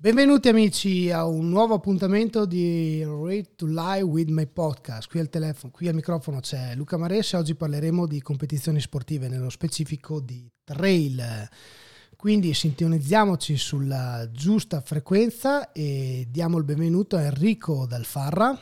[0.00, 5.08] Benvenuti amici a un nuovo appuntamento di Rate to Lie with my podcast.
[5.08, 7.36] Qui al, telefono, qui al microfono c'è Luca Marese.
[7.36, 11.48] Oggi parleremo di competizioni sportive, nello specifico di trail.
[12.16, 18.56] Quindi sintonizziamoci sulla giusta frequenza e diamo il benvenuto a Enrico Dalfarra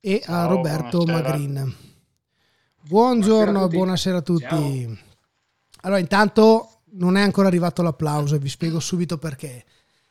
[0.00, 1.28] e a Ciao, Roberto buonasera.
[1.28, 1.74] Magrin.
[2.80, 4.46] Buongiorno, buonasera a tutti.
[4.46, 5.00] Buonasera a tutti.
[5.82, 9.66] Allora, intanto non è ancora arrivato l'applauso e vi spiego subito perché.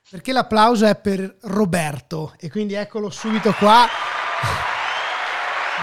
[0.10, 3.86] Perché l'applauso è per Roberto e quindi eccolo subito qua.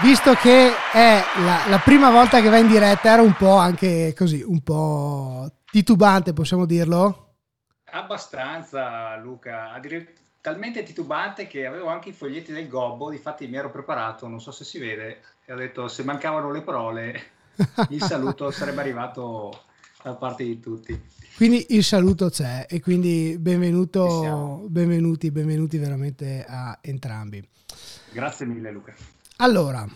[0.01, 4.13] Visto che è la, la, prima volta che va in diretta, era un po' anche
[4.15, 7.35] così, un po' titubante, possiamo dirlo?
[7.91, 9.79] Abbastanza, Luca.
[10.41, 14.51] Talmente titubante che avevo anche i foglietti del gobbo, difatti mi ero preparato, non so
[14.51, 17.23] se si vede, e ho detto se mancavano le parole,
[17.89, 19.63] il saluto sarebbe arrivato
[20.03, 21.01] da parte di tutti.
[21.37, 27.47] Quindi il saluto c'è e quindi benvenuto, benvenuti, benvenuti veramente a entrambi.
[28.11, 28.95] Grazie mille Luca.
[29.35, 29.87] Allora,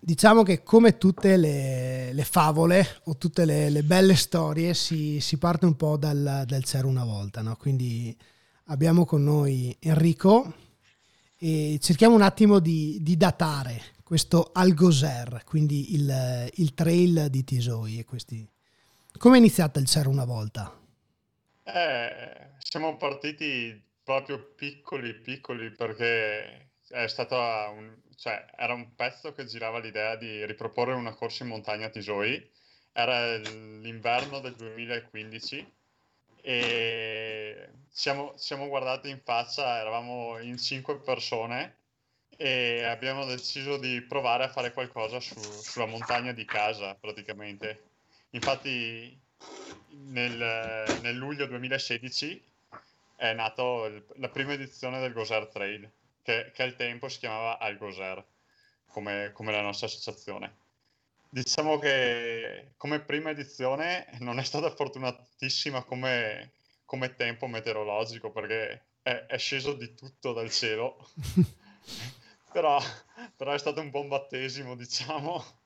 [0.00, 5.38] diciamo che come tutte le, le favole o tutte le, le belle storie si, si,
[5.38, 7.56] parte un po' dal, dal c'era una volta, no?
[7.56, 8.16] Quindi
[8.66, 10.54] abbiamo con noi Enrico
[11.36, 17.98] e cerchiamo un attimo di, di datare questo Algozer, quindi il, il trail di Tisoi
[17.98, 18.48] e questi
[19.18, 20.74] come è iniziata il C'era una volta?
[21.64, 29.44] Eh, siamo partiti proprio piccoli, piccoli, perché è stata un, cioè, era un pezzo che
[29.44, 32.50] girava l'idea di riproporre una corsa in montagna a Tisoi.
[32.92, 35.72] Era l'inverno del 2015
[36.40, 41.76] e siamo, siamo guardati in faccia, eravamo in cinque persone
[42.36, 47.87] e abbiamo deciso di provare a fare qualcosa su, sulla montagna di casa praticamente.
[48.30, 49.18] Infatti
[49.90, 52.44] nel, nel, luglio 2016
[53.16, 53.62] è nata
[54.16, 55.90] la prima edizione del Gozer Trail,
[56.22, 58.22] che, che al tempo si chiamava Algozer,
[58.88, 60.66] come, come la nostra associazione.
[61.30, 66.52] Diciamo che come prima edizione non è stata fortunatissima come,
[66.84, 71.08] come tempo meteorologico, perché è, è, sceso di tutto dal cielo,
[72.52, 72.78] però,
[73.36, 75.57] però è stato un buon battesimo, diciamo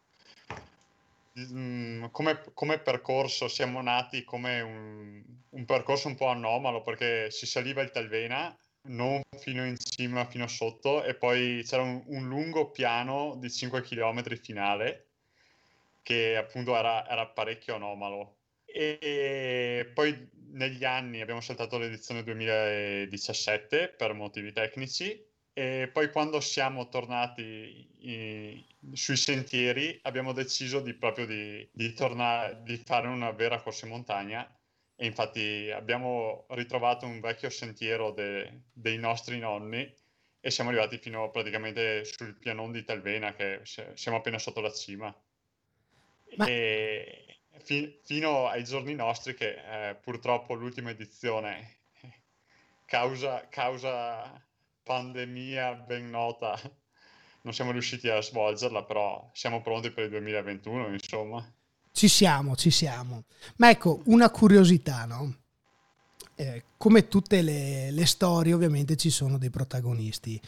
[1.39, 7.47] Mm, come, come, percorso siamo nati come un, un, percorso un po' anomalo perché si
[7.47, 8.55] saliva il Talvena
[8.89, 13.81] non fino in cima, fino sotto e poi c'era un, un lungo piano di 5
[13.81, 15.13] km finale
[16.03, 18.41] che appunto era, era parecchio anomalo.
[18.67, 26.41] E, e poi negli anni abbiamo saltato l'edizione 2017 per motivi tecnici e poi quando
[26.41, 33.31] siamo tornati i, sui sentieri abbiamo deciso di proprio di, di, tornare, di fare una
[33.33, 34.51] vera corsa in montagna
[34.97, 39.95] e infatti abbiamo ritrovato un vecchio sentiero de, dei nostri nonni
[40.41, 43.61] e siamo arrivati fino praticamente sul pianon di Talvena che
[43.95, 45.15] siamo appena sotto la cima.
[46.37, 46.47] Ma...
[46.47, 51.77] E fi, fino ai giorni nostri che eh, purtroppo l'ultima edizione
[52.87, 54.43] causa, causa
[54.83, 56.59] pandemia ben nota
[57.43, 61.53] non siamo riusciti a svolgerla, però siamo pronti per il 2021, insomma.
[61.91, 63.25] Ci siamo, ci siamo.
[63.57, 65.37] Ma ecco, una curiosità, no?
[66.35, 70.41] Eh, come tutte le, le, storie, ovviamente ci sono dei protagonisti.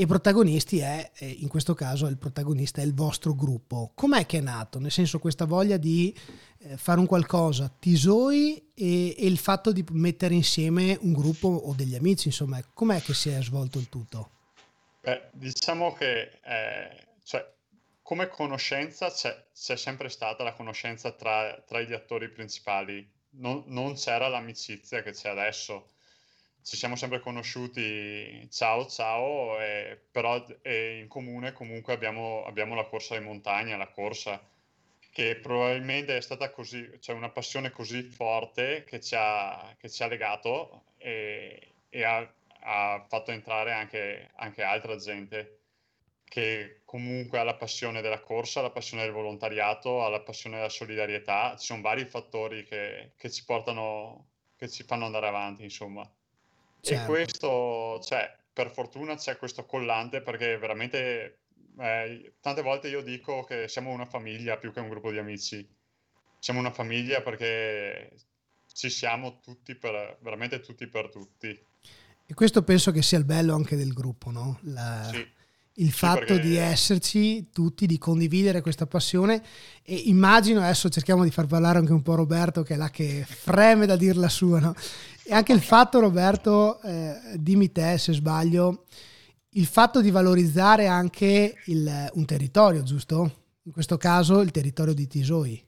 [0.00, 3.90] E protagonisti è, in questo caso, il protagonista è il vostro gruppo.
[3.94, 4.78] Com'è che è nato?
[4.78, 6.18] Nel senso, questa voglia di
[6.60, 11.74] eh, fare un qualcosa, Tisoi e, e, il fatto di mettere insieme un gruppo o
[11.74, 14.30] degli amici, insomma, com'è che si è svolto il tutto?
[15.02, 17.46] Beh, diciamo che eh, cioè,
[18.00, 23.96] come conoscenza c'è, c'è, sempre stata la conoscenza tra, tra gli attori principali, non, non
[23.96, 25.88] c'era l'amicizia che c'è adesso
[26.62, 32.84] ci siamo sempre conosciuti ciao ciao, e, però e in comune comunque abbiamo, abbiamo, la
[32.84, 34.40] corsa in montagna, la corsa
[35.10, 40.02] che probabilmente è stata così, cioè una passione così forte che ci ha, che ci
[40.02, 45.58] ha legato e, e ha, ha, fatto entrare anche, anche altra gente
[46.24, 50.68] che comunque ha la passione della corsa, la passione del volontariato, ha la passione della
[50.68, 56.08] solidarietà, ci sono vari fattori che, che ci portano, che ci fanno andare avanti, insomma.
[56.80, 57.02] Certo.
[57.02, 61.40] E questo, cioè, per fortuna c'è questo collante perché veramente
[61.78, 65.66] eh, tante volte io dico che siamo una famiglia più che un gruppo di amici.
[66.38, 68.10] Siamo una famiglia perché
[68.72, 71.48] ci siamo tutti per, veramente tutti per tutti.
[72.26, 74.58] E questo penso che sia il bello anche del gruppo, no?
[74.62, 75.08] La...
[75.10, 75.38] Sì
[75.80, 76.40] il fatto perché...
[76.40, 79.42] di esserci tutti, di condividere questa passione
[79.82, 83.24] e immagino, adesso cerchiamo di far parlare anche un po' Roberto che è là che
[83.26, 84.74] freme da dir la sua, no?
[85.30, 88.86] E anche il fatto, Roberto, eh, dimmi te se sbaglio,
[89.50, 93.44] il fatto di valorizzare anche il, un territorio, giusto?
[93.62, 95.64] In questo caso il territorio di Tisoi.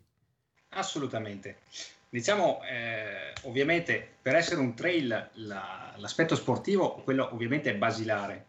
[0.71, 1.59] Assolutamente.
[2.09, 8.47] Diciamo, eh, ovviamente, per essere un trail la, l'aspetto sportivo, quello ovviamente è basilare,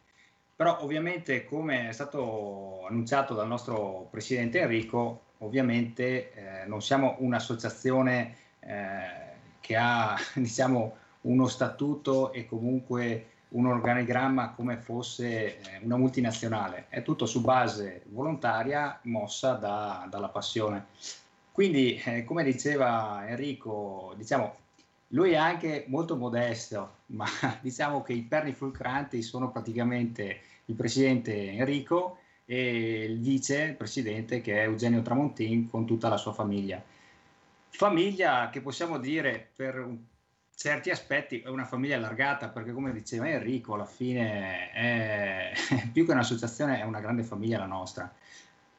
[0.55, 8.35] però ovviamente come è stato annunciato dal nostro presidente Enrico, ovviamente eh, non siamo un'associazione
[8.61, 9.23] eh,
[9.59, 17.03] che ha diciamo, uno statuto e comunque un organigramma come fosse eh, una multinazionale, è
[17.03, 20.87] tutto su base volontaria mossa da, dalla passione.
[21.51, 24.55] Quindi, eh, come diceva Enrico, diciamo,
[25.09, 27.27] lui è anche molto modesto, ma
[27.61, 34.55] diciamo che i perni fulcranti sono praticamente il presidente Enrico e il vice presidente che
[34.55, 36.81] è Eugenio Tramontin con tutta la sua famiglia.
[37.69, 39.87] Famiglia che possiamo dire per
[40.55, 45.53] certi aspetti è una famiglia allargata perché come diceva Enrico alla fine è
[45.91, 48.13] più che un'associazione è una grande famiglia la nostra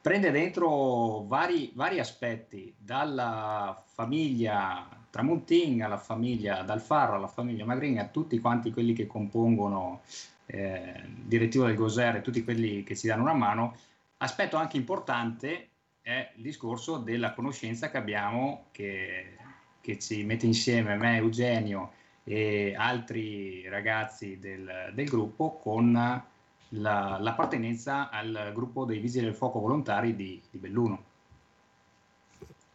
[0.05, 8.09] prende dentro vari, vari aspetti, dalla famiglia Tramontin alla famiglia Dalfarro, alla famiglia Magrini, a
[8.09, 10.01] tutti quanti quelli che compongono
[10.45, 13.75] eh, direttivo del Goser e tutti quelli che ci danno una mano.
[14.17, 15.69] Aspetto anche importante
[16.01, 19.37] è il discorso della conoscenza che abbiamo, che,
[19.85, 21.91] che ci mette insieme me, Eugenio
[22.23, 29.59] e altri ragazzi del, del gruppo con la, l'appartenenza al gruppo dei Vigili del Fuoco
[29.59, 31.03] Volontari di, di Belluno.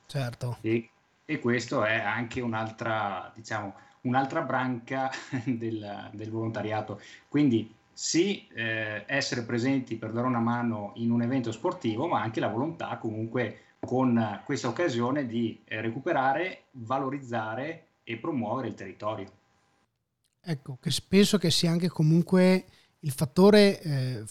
[0.07, 0.59] Certo.
[0.61, 0.89] E,
[1.25, 5.11] e, questo è anche un'altra, diciamo, un'altra branca
[5.45, 7.01] del, del volontariato.
[7.27, 12.39] Quindi sì, eh, essere presenti per dare una mano in un evento sportivo, ma anche
[12.39, 19.32] la volontà comunque con questa occasione di eh, recuperare, valorizzare e promuovere il territorio.
[20.43, 22.65] Ecco, che penso che sia anche comunque
[23.00, 24.25] il fattore eh,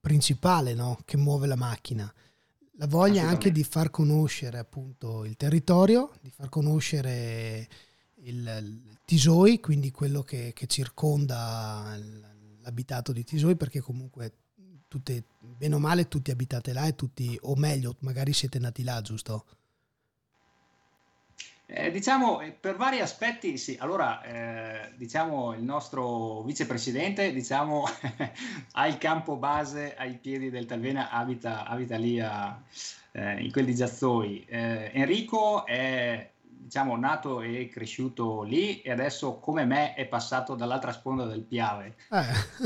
[0.00, 0.98] principale no?
[1.04, 2.12] che muove la macchina.
[2.78, 7.66] La voglia anche di far conoscere appunto il territorio, di far conoscere
[8.16, 11.98] il, il Tisoi, quindi quello che, che, circonda
[12.60, 14.32] l'abitato di Tisoi, perché comunque
[14.96, 19.00] tutte, bene o male tutti abitate là e tutti, o meglio, magari siete nati là,
[19.02, 19.44] giusto?
[21.68, 23.76] Eh, diciamo, eh, per vari aspetti, sì.
[23.80, 27.84] Allora, eh, diciamo, il nostro vicepresidente, diciamo,
[28.72, 32.62] ha il campo base ai piedi del Talvena, abita, abita lì a,
[33.12, 34.44] eh, in quel di Giazzoi.
[34.48, 40.92] Eh, Enrico è, diciamo, nato e cresciuto lì e adesso, come me, è passato dall'altra
[40.92, 41.96] sponda del Piave.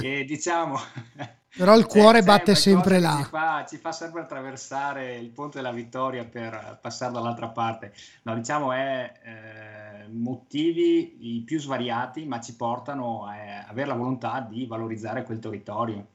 [0.03, 0.21] Eh.
[0.21, 0.79] E diciamo...
[1.57, 3.23] Però il cuore batte sempre là.
[3.25, 7.93] Ci fa, ci fa, sempre attraversare il ponte della vittoria per passare dall'altra parte.
[8.23, 14.47] No, diciamo è eh, motivi i più svariati, ma ci portano a avere la volontà
[14.49, 16.07] di valorizzare quel territorio.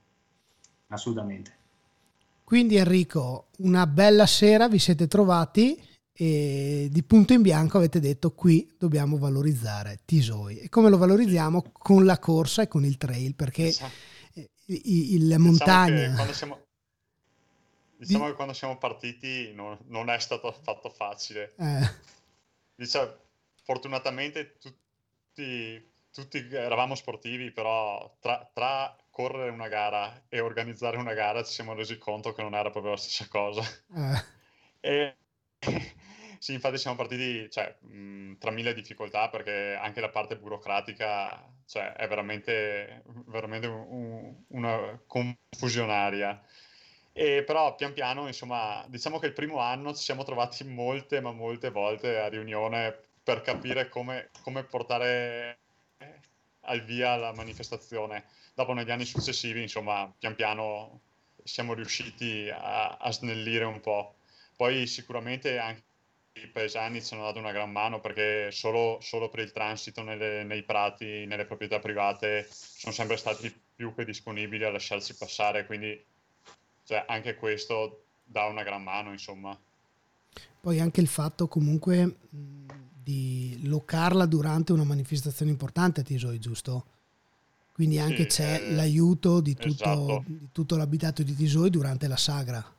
[0.87, 1.51] Assolutamente.
[2.45, 5.77] Quindi Enrico, una bella sera vi siete trovati
[6.13, 10.59] e di punto in bianco avete detto qui dobbiamo valorizzare Tisoi.
[10.59, 11.71] E come lo valorizziamo?
[11.73, 13.67] Con la corsa e con il trail, perché...
[13.67, 14.13] Esatto
[14.65, 15.95] il, la montagna.
[15.95, 16.65] Diciamo quando siamo,
[17.97, 21.53] diciamo che quando siamo partiti non, non, è stato affatto facile.
[21.57, 21.89] Eh.
[22.75, 23.15] Diciamo,
[23.63, 31.41] fortunatamente tutti, tutti, eravamo sportivi, però tra, tra, correre una gara e organizzare una gara
[31.43, 33.61] ci siamo resi conto che non era proprio la stessa cosa.
[33.95, 34.33] Eh.
[34.85, 35.15] E
[36.39, 41.93] sì, infatti siamo partiti cioè, mh, tra mille difficoltà perché anche la parte burocratica cioè,
[41.93, 46.41] è veramente, veramente un, una confusionaria.
[47.11, 51.31] E però pian piano, insomma, diciamo che il primo anno ci siamo trovati molte, ma
[51.31, 55.59] molte volte a riunione per capire come, come portare
[56.61, 58.25] al via la manifestazione.
[58.53, 61.01] Dopo negli anni successivi, insomma, pian piano
[61.43, 64.15] siamo riusciti a, a snellire un po'.
[64.55, 65.83] Poi sicuramente anche
[66.41, 70.43] i paesani ci hanno dato una gran mano perché solo, solo per il transito nelle,
[70.43, 76.03] nei prati, nelle proprietà private, sono sempre stati più che disponibili a lasciarci passare, quindi
[76.83, 79.57] cioè, anche questo dà una gran mano, insomma.
[80.59, 86.85] Poi anche il fatto comunque di locarla durante una manifestazione importante a Tisoi, giusto?
[87.71, 90.23] Quindi anche sì, c'è eh, l'aiuto di tutto, esatto.
[90.25, 92.75] di tutto l'abitato di Tisoi durante la sagra.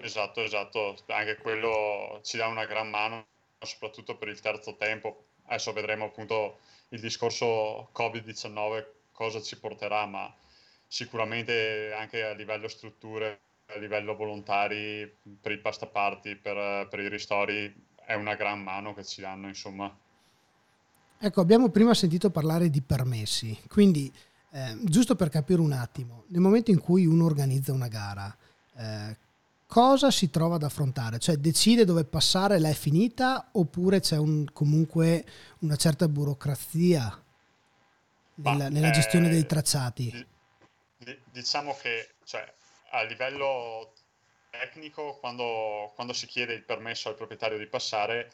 [0.00, 3.26] Esatto, esatto, anche quello ci dà una gran mano,
[3.58, 5.24] soprattutto per il terzo tempo.
[5.46, 6.58] Adesso vedremo appunto
[6.90, 10.32] il discorso Covid-19 cosa ci porterà, ma
[10.86, 17.74] sicuramente anche a livello strutture, a livello volontari, per i pastaparti, per, per i ristori,
[18.04, 19.92] è una gran mano che ci danno, insomma.
[21.18, 24.12] Ecco, abbiamo prima sentito parlare di permessi, quindi
[24.52, 28.34] eh, giusto per capire un attimo, nel momento in cui uno organizza una gara,
[28.76, 29.26] eh,
[29.68, 31.18] cosa si trova ad affrontare?
[31.18, 35.24] Cioè decide dove passare, la è finita oppure c'è un, comunque
[35.60, 37.22] una certa burocrazia
[38.36, 40.26] nella, nella gestione dei eh, tracciati?
[41.30, 42.52] Diciamo che cioè,
[42.90, 43.92] a livello
[44.50, 48.32] tecnico, quando, quando, si chiede il permesso al proprietario di passare,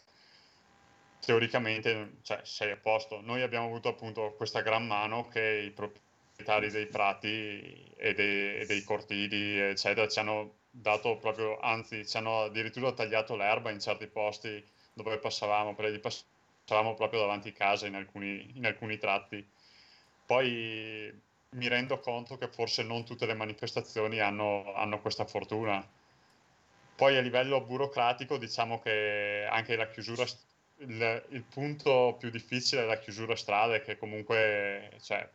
[1.20, 3.20] teoricamente cioè, sei a posto.
[3.20, 6.02] Noi abbiamo avuto appunto questa gran mano che i proprietari
[6.36, 12.44] dei prati e dei, e dei cortili, eccetera, ci hanno dato proprio, anzi, ci hanno
[12.44, 14.62] addirittura tagliato l'erba in certi posti
[14.92, 19.46] dove passavamo, perché passavamo proprio davanti a casa in alcuni, in alcuni tratti.
[20.26, 21.12] Poi
[21.50, 25.86] mi rendo conto che forse non tutte le manifestazioni hanno, hanno questa fortuna.
[26.96, 30.24] Poi a livello burocratico diciamo che anche la chiusura,
[30.78, 35.28] il, il punto più difficile è la chiusura strade che comunque cioè,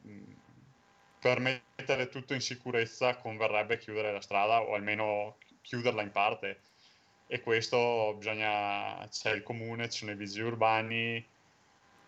[1.19, 6.61] per mettere tutto in sicurezza converrebbe chiudere la strada o almeno chiuderla in parte
[7.27, 11.23] e questo bisogna, c'è il comune, ci sono i vigili urbani,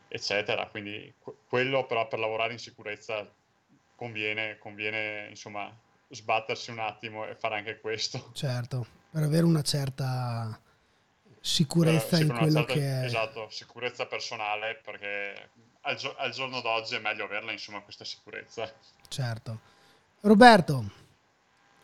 [0.08, 1.14] eccetera, quindi
[1.48, 3.30] quello però per lavorare in sicurezza
[3.96, 5.72] conviene, conviene insomma
[6.10, 8.32] sbattersi un attimo e fare anche questo.
[8.34, 10.60] Certo, per avere una certa
[11.40, 13.06] sicurezza eh, in quello certa, che è...
[13.06, 15.50] Esatto, sicurezza personale perché
[15.82, 18.74] al, gio- al giorno d'oggi è meglio averla insomma questa sicurezza.
[19.12, 19.60] Certo.
[20.22, 20.90] Roberto,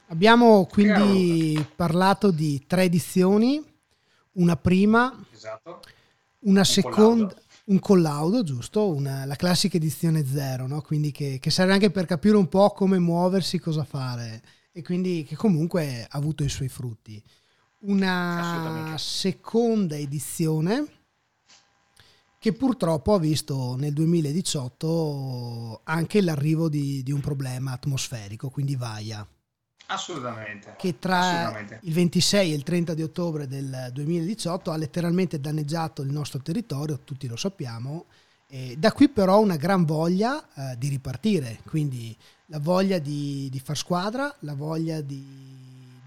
[0.08, 1.72] abbiamo quindi Chiaro.
[1.76, 3.62] parlato di tre edizioni,
[4.34, 5.82] una prima, esatto.
[6.44, 7.42] una un seconda, collaudo.
[7.66, 8.88] un collaudo, giusto?
[8.88, 10.82] Una, la classica edizione zero, no?
[10.82, 14.42] quindi che, che, serve anche per capire un po' come muoversi, cosa fare
[14.72, 17.22] e quindi che comunque ha avuto i suoi frutti.
[17.80, 20.97] Una seconda edizione
[22.40, 29.28] che purtroppo ha visto nel 2018 anche l'arrivo di, di un problema atmosferico, quindi Vaia.
[29.88, 30.76] Assolutamente.
[30.78, 31.80] Che tra Assolutamente.
[31.84, 37.00] il 26 e il 30 di ottobre del 2018 ha letteralmente danneggiato il nostro territorio,
[37.00, 38.06] tutti lo sappiamo.
[38.78, 42.16] Da qui però una gran voglia eh, di ripartire, quindi
[42.46, 45.22] la voglia di, di far squadra, la voglia di,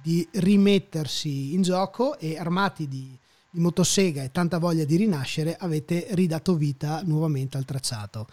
[0.02, 3.19] di rimettersi in gioco e armati di
[3.50, 8.26] di motosega e tanta voglia di rinascere avete ridato vita nuovamente al tracciato.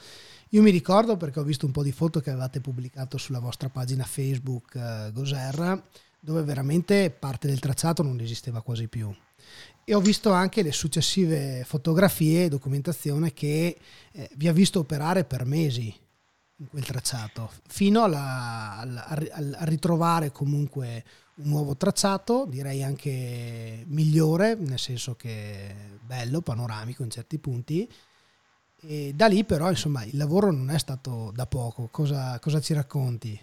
[0.52, 3.70] Io mi ricordo perché ho visto un po' di foto che avevate pubblicato sulla vostra
[3.70, 5.82] pagina Facebook eh, Goserra,
[6.20, 9.14] dove veramente parte del tracciato non esisteva quasi più.
[9.84, 13.78] E ho visto anche le successive fotografie e documentazione che
[14.12, 15.94] eh, vi ha visto operare per mesi
[16.60, 21.04] in quel tracciato, fino alla, alla, a, ritrovare comunque
[21.38, 27.90] un nuovo tracciato, direi anche migliore, nel senso che bello, panoramico in certi punti.
[28.80, 32.74] E da lì però insomma il lavoro non è stato da poco, cosa, cosa ci
[32.74, 33.40] racconti?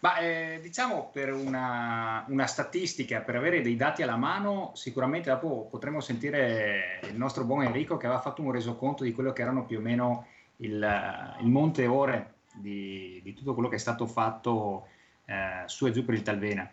[0.00, 5.66] Ma eh, diciamo per una, una, statistica, per avere dei dati alla mano, sicuramente dopo
[5.70, 9.66] potremo sentire il nostro buon Enrico che aveva fatto un resoconto di quello che erano
[9.66, 14.86] più o meno il, il monte ore di, di tutto quello che è stato fatto
[15.30, 16.68] eh, su e giù per il Talvena.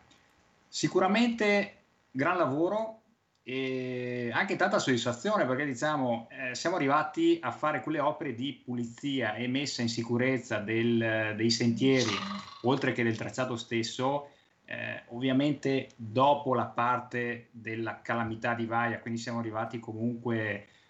[0.67, 1.73] Sicuramente
[2.09, 3.01] gran lavoro
[3.43, 9.35] e anche tanta soddisfazione perché diciamo eh, siamo arrivati a fare quelle opere di pulizia
[9.35, 12.11] e messa in sicurezza del, dei sentieri
[12.63, 14.31] oltre che del tracciato stesso
[14.65, 20.41] eh, ovviamente dopo la parte della calamità di Vaia quindi siamo arrivati comunque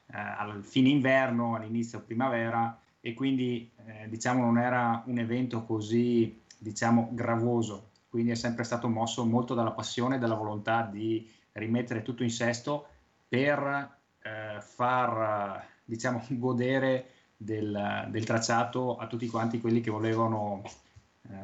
[0.08, 6.46] eh, al fine inverno all'inizio primavera e quindi eh, diciamo non era un evento così
[6.58, 12.02] diciamo, gravoso, quindi è sempre stato mosso molto dalla passione e dalla volontà di rimettere
[12.02, 12.88] tutto in sesto
[13.28, 20.64] per eh, far diciamo, godere del, del, tracciato a tutti quanti quelli che volevano
[21.30, 21.36] eh,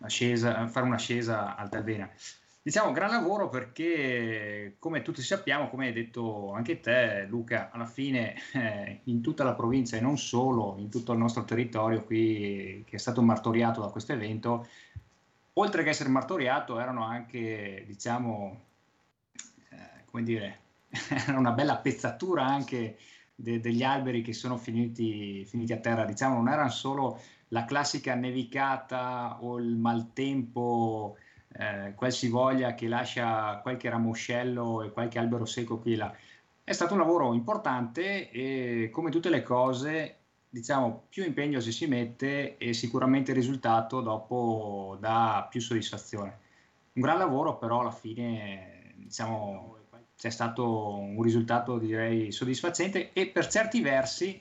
[0.00, 2.08] ascesa, fare un'ascesa al Talvena.
[2.66, 8.34] Diciamo gran lavoro perché, come tutti sappiamo, come hai detto anche te, Luca, alla fine
[8.54, 12.96] eh, in tutta la provincia e non solo, in tutto il nostro territorio qui che
[12.96, 14.66] è stato martoriato da questo evento,
[15.52, 18.60] oltre che essere martoriato, erano anche, diciamo,
[19.68, 20.60] eh, come dire,
[21.28, 22.96] era una bella pezzatura anche
[23.34, 26.06] de- degli alberi che sono finiti, finiti a terra.
[26.06, 31.18] Diciamo, non erano solo la classica nevicata o il maltempo
[31.56, 36.14] eh, qualsivoglia che lascia qualche ramoscello e qualche albero secco qui e là.
[36.62, 40.16] È stato un lavoro importante e come tutte le cose,
[40.48, 46.38] diciamo, più impegno si si mette e sicuramente il risultato dopo dà più soddisfazione.
[46.94, 49.76] Un gran lavoro, però alla fine, diciamo,
[50.16, 54.40] c'è stato un risultato direi soddisfacente e per certi versi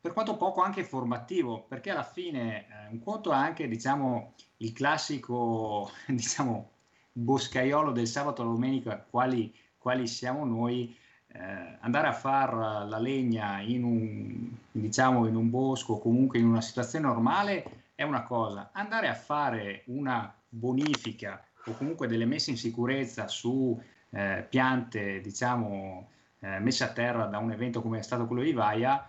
[0.00, 4.72] per quanto poco anche formativo, perché alla fine eh, un conto è anche diciamo, il
[4.72, 6.70] classico diciamo,
[7.12, 10.96] boscaiolo del sabato alla domenica, quali, quali siamo noi,
[11.32, 16.60] eh, andare a fare la legna in un, diciamo, in un bosco comunque in una
[16.60, 22.56] situazione normale è una cosa, andare a fare una bonifica o comunque delle messe in
[22.56, 26.08] sicurezza su eh, piante diciamo,
[26.40, 29.06] eh, messe a terra da un evento come è stato quello di Vaia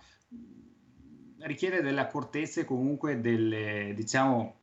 [1.39, 4.60] richiede delle accortezze comunque delle diciamo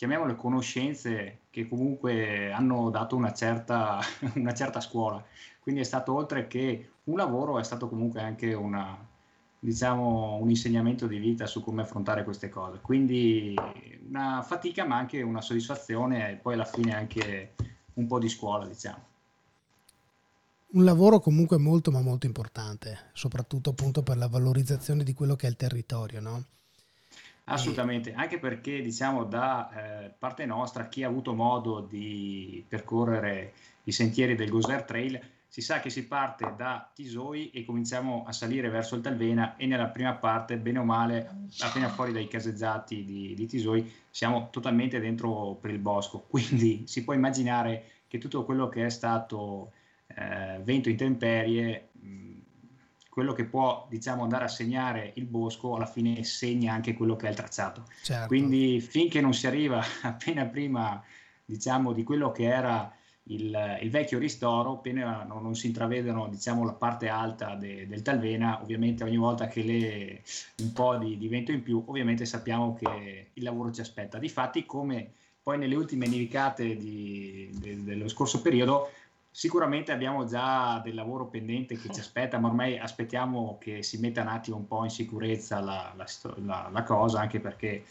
[0.00, 3.98] chiamiamole conoscenze che comunque hanno dato una certa,
[4.34, 5.22] una certa scuola.
[5.60, 8.96] Quindi è stato oltre che un lavoro è stato comunque anche una,
[9.58, 12.78] diciamo, un insegnamento di vita su come affrontare queste cose.
[12.80, 13.54] Quindi
[14.08, 17.52] una fatica ma anche una soddisfazione e poi alla fine anche
[17.92, 19.04] un po' di scuola diciamo.
[20.68, 25.46] Un lavoro comunque molto ma molto importante, soprattutto appunto per la valorizzazione di quello che
[25.46, 26.44] è il territorio, no?
[27.52, 33.52] Assolutamente, anche perché diciamo da eh, parte nostra chi ha avuto modo di percorrere
[33.84, 38.30] i sentieri del Goser Trail si sa che si parte da Tisoi e cominciamo a
[38.30, 41.28] salire verso il Talvena e nella prima parte, bene o male,
[41.58, 46.20] appena fuori dai caseggiati di, di Tisoi, siamo totalmente dentro per il bosco.
[46.30, 49.72] Quindi si può immaginare che tutto quello che è stato
[50.06, 52.32] eh, vento intemperie, mh,
[53.10, 57.26] quello che può diciamo, andare a segnare il bosco alla fine segna anche quello che
[57.26, 57.84] è il tracciato.
[58.02, 58.28] Certo.
[58.28, 61.02] Quindi finché non si arriva appena prima
[61.44, 66.64] diciamo, di quello che era il, il vecchio ristoro, appena non, non si intravedono diciamo,
[66.64, 70.22] la parte alta de, del Talvena, ovviamente ogni volta che le
[70.62, 74.18] un po' di, di, vento in più, ovviamente sappiamo che il lavoro ci aspetta.
[74.18, 75.12] Difatti come
[75.42, 78.90] poi nelle ultime nevicate di, de, dello scorso periodo
[79.32, 84.22] Sicuramente abbiamo già del lavoro pendente che ci aspetta, ma ormai aspettiamo che si metta
[84.22, 86.06] un attimo un po' in sicurezza la, la,
[86.44, 87.84] la, la cosa, anche perché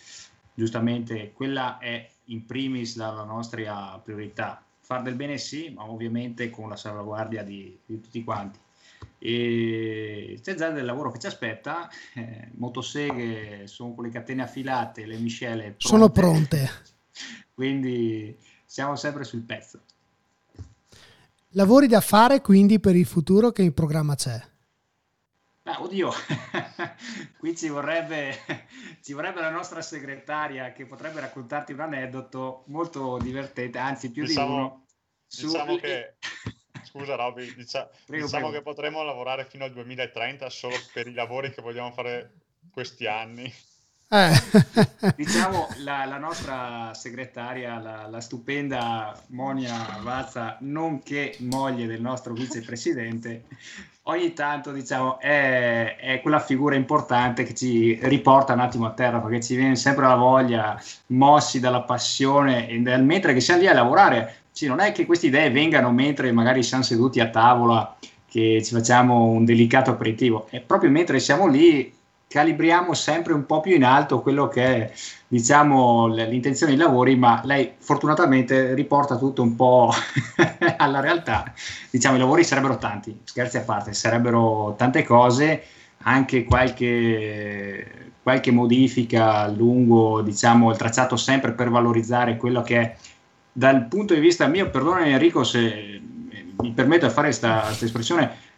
[0.54, 4.64] giustamente quella è in primis la, la, nostra priorità.
[4.82, 8.60] Far del bene sì, ma ovviamente con la salvaguardia di, di tutti quanti.
[9.18, 15.06] E c'è già del lavoro che ci aspetta, eh, motoseghe sono con le catene affilate,
[15.06, 15.88] le miscele pronte.
[15.88, 16.70] sono pronte.
[17.54, 19.82] Quindi siamo sempre sul pezzo.
[21.54, 24.40] Lavori da fare quindi per il futuro che in programma c'è?
[25.64, 26.12] Ah, oddio,
[27.40, 28.38] qui ci vorrebbe,
[29.02, 34.48] ci vorrebbe, la nostra segretaria che potrebbe raccontarti un aneddoto molto divertente, anzi più diciamo,
[34.48, 34.86] di uno.
[35.28, 35.80] Diciamo su...
[35.80, 36.16] che,
[36.86, 38.58] scusa Robby, dicia, prego, diciamo prego.
[38.58, 42.34] che potremo lavorare fino al 2030 solo per i lavori che vogliamo fare
[42.72, 43.52] questi anni.
[44.12, 44.32] Eh.
[45.16, 53.44] diciamo la, la, nostra segretaria, la, la, stupenda Monia Vazza, nonché moglie del nostro vicepresidente,
[54.04, 59.20] ogni tanto diciamo è, è, quella figura importante che ci riporta un attimo a terra
[59.20, 63.68] perché ci viene sempre la voglia, mossi dalla passione e dal, mentre che siamo lì
[63.68, 64.38] a lavorare.
[64.52, 67.96] Sì, non è che queste idee vengano mentre magari siamo seduti a tavola
[68.28, 71.98] che ci facciamo un delicato aperitivo, è proprio mentre siamo lì
[72.30, 74.94] calibriamo sempre un po' più in alto quello che è
[75.28, 79.92] diciamo l'intenzione dei lavori ma lei fortunatamente riporta tutto un po'
[80.78, 81.52] alla realtà.
[81.90, 85.64] Diciamo i lavori sarebbero tanti scherzi a parte sarebbero tante cose
[86.04, 92.96] anche qualche, qualche modifica lungo diciamo il tracciato sempre per valorizzare quello che è.
[93.52, 96.00] Dal punto di vista mio perdona Enrico se
[96.60, 98.49] mi permetto di fare questa espressione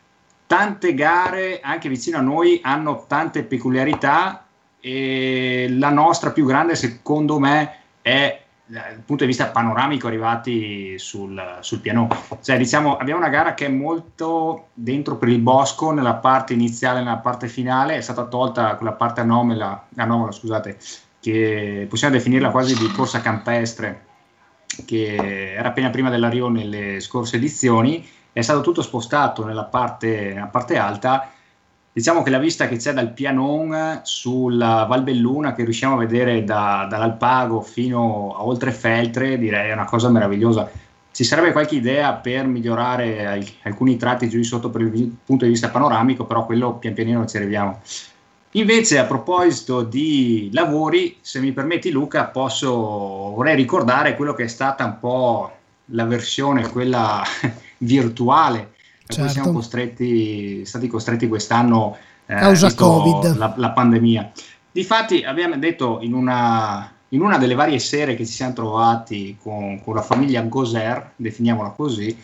[0.51, 4.47] tante gare anche vicino a noi hanno tante peculiarità
[4.81, 11.41] e la nostra più grande secondo me è dal punto di vista panoramico arrivati sul,
[11.61, 12.09] sul piano.
[12.41, 16.99] Cioè, diciamo, abbiamo una gara che è molto dentro per il bosco, nella parte iniziale
[16.99, 20.77] nella parte finale, è stata tolta quella parte anomala, anomala scusate,
[21.21, 24.05] che possiamo definirla quasi di corsa campestre,
[24.85, 30.47] che era appena prima dell'arrivo nelle scorse edizioni, è stato tutto spostato nella parte, nella
[30.47, 31.29] parte alta.
[31.93, 36.43] Diciamo che la vista che c'è dal Pianon sulla Val Belluna, che riusciamo a vedere
[36.45, 40.69] da, dall'Alpago fino a oltre Feltre, direi è una cosa meravigliosa.
[41.11, 45.51] Ci sarebbe qualche idea per migliorare alcuni tratti giù di sotto per il punto di
[45.51, 47.81] vista panoramico, però quello pian pianino ci arriviamo.
[48.51, 54.47] Invece, a proposito di lavori, se mi permetti, Luca, posso, vorrei ricordare quello che è
[54.47, 55.51] stata un po'
[55.91, 57.23] la versione, quella
[57.79, 59.21] virtuale a certo.
[59.21, 63.35] cui siamo costretti, stati costretti quest'anno eh, causa Covid.
[63.37, 64.31] La, la, pandemia.
[64.71, 69.81] Difatti abbiamo detto in una, in una, delle varie sere che ci siamo trovati con,
[69.83, 72.17] con la famiglia Goser, definiamola così,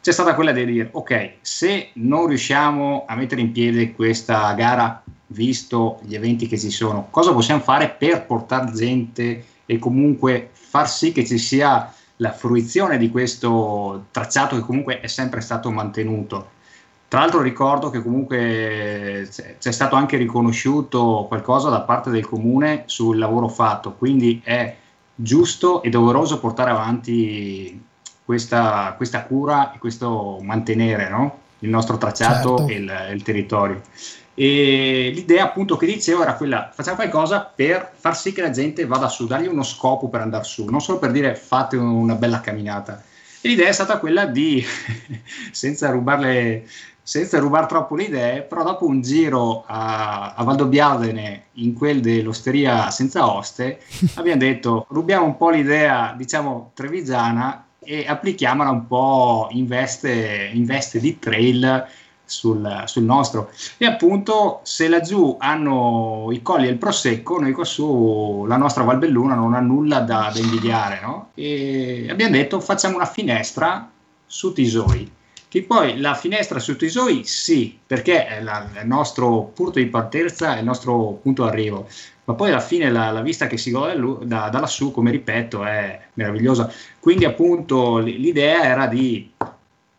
[0.00, 5.02] c'è stata quella di dire ok, se non riusciamo a mettere in piedi questa gara
[5.28, 10.88] visto gli eventi che ci sono, cosa possiamo fare per portare gente e comunque far
[10.88, 16.56] sì che ci sia la fruizione di questo tracciato che comunque è sempre stato mantenuto.
[17.08, 19.28] Tra l'altro ricordo che comunque
[19.58, 24.76] c'è stato anche riconosciuto qualcosa da parte del comune sul lavoro fatto, quindi è
[25.14, 27.82] giusto e doveroso portare avanti
[28.24, 31.38] questa, questa cura e questo mantenere no?
[31.60, 32.72] il nostro tracciato certo.
[32.72, 33.80] e il, il territorio.
[34.40, 38.86] E l'idea appunto che dicevo era quella, facciamo qualcosa per far sì che la gente
[38.86, 42.40] vada su, dargli uno scopo per andare su, non solo per dire fate una bella
[42.40, 43.02] camminata.
[43.40, 44.64] E l'idea è stata quella di,
[45.50, 46.68] senza rubarle,
[47.02, 52.90] senza rubare troppo le idee, però dopo un giro a, a Valdobbiadene in quel dell'osteria
[52.90, 53.80] senza oste,
[54.14, 60.64] abbiamo detto rubiamo un po' l'idea, diciamo, trevigiana e applichiamola un po' in veste, in
[60.64, 61.86] veste di trail
[62.28, 63.50] sul, sul, nostro.
[63.78, 68.84] E appunto, se laggiù hanno i colli e il prosecco, noi qua su la nostra
[68.84, 71.30] Valbelluna non ha nulla da, da invidiare, no?
[71.34, 73.90] E abbiamo detto facciamo una finestra
[74.26, 75.16] su Tisoi.
[75.48, 80.56] Che poi la finestra su Tisoi sì, perché è la, il nostro punto di partenza,
[80.56, 81.88] è il nostro punto d'arrivo,
[82.24, 85.64] ma poi alla fine la, la vista che si gode da, da lassù, come ripeto,
[85.64, 86.70] è meravigliosa.
[87.00, 89.32] Quindi appunto l'idea era di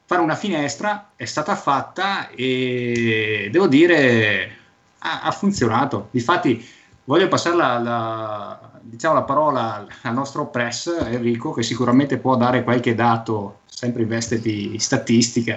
[0.10, 4.52] fare una finestra, è stata fatta e devo dire
[4.98, 6.08] ha, ha funzionato.
[6.10, 6.67] Difatti
[7.04, 12.63] voglio passare la, la, diciamo, la parola al nostro press Enrico che sicuramente può dare
[12.63, 15.54] qualche dato sempre in veste di statistica.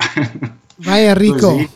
[0.77, 1.49] Vai Enrico.
[1.49, 1.71] Così.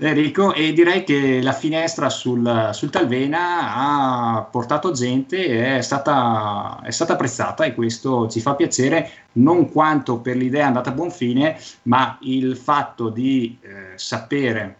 [0.00, 6.92] Enrico, e direi che la finestra sul, sul Talvena ha portato gente è stata, è
[6.92, 11.58] stata, apprezzata e questo ci fa piacere non quanto per l'idea andata a buon fine,
[11.84, 14.76] ma il fatto di eh, sapere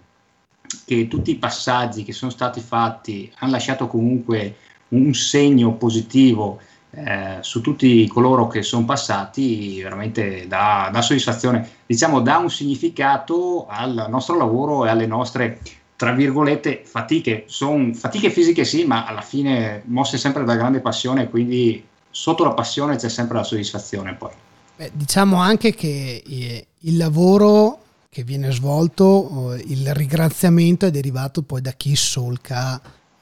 [0.85, 4.55] che tutti i passaggi che sono stati fatti hanno lasciato comunque
[4.91, 6.61] un segno positivo
[7.05, 13.67] eh, su tutti coloro che sono passati veramente dà, dà soddisfazione, diciamo dà un significato
[13.69, 15.61] al nostro lavoro e alle nostre
[15.97, 21.29] tra virgolette fatiche, sono fatiche fisiche sì, ma alla fine mosse sempre da grande passione,
[21.29, 24.31] quindi sotto la passione c'è sempre la soddisfazione poi.
[24.77, 27.81] Beh, diciamo anche che eh, il lavoro
[28.11, 32.81] che viene svolto, il ringraziamento è derivato poi da chi solca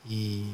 [0.09, 0.45] i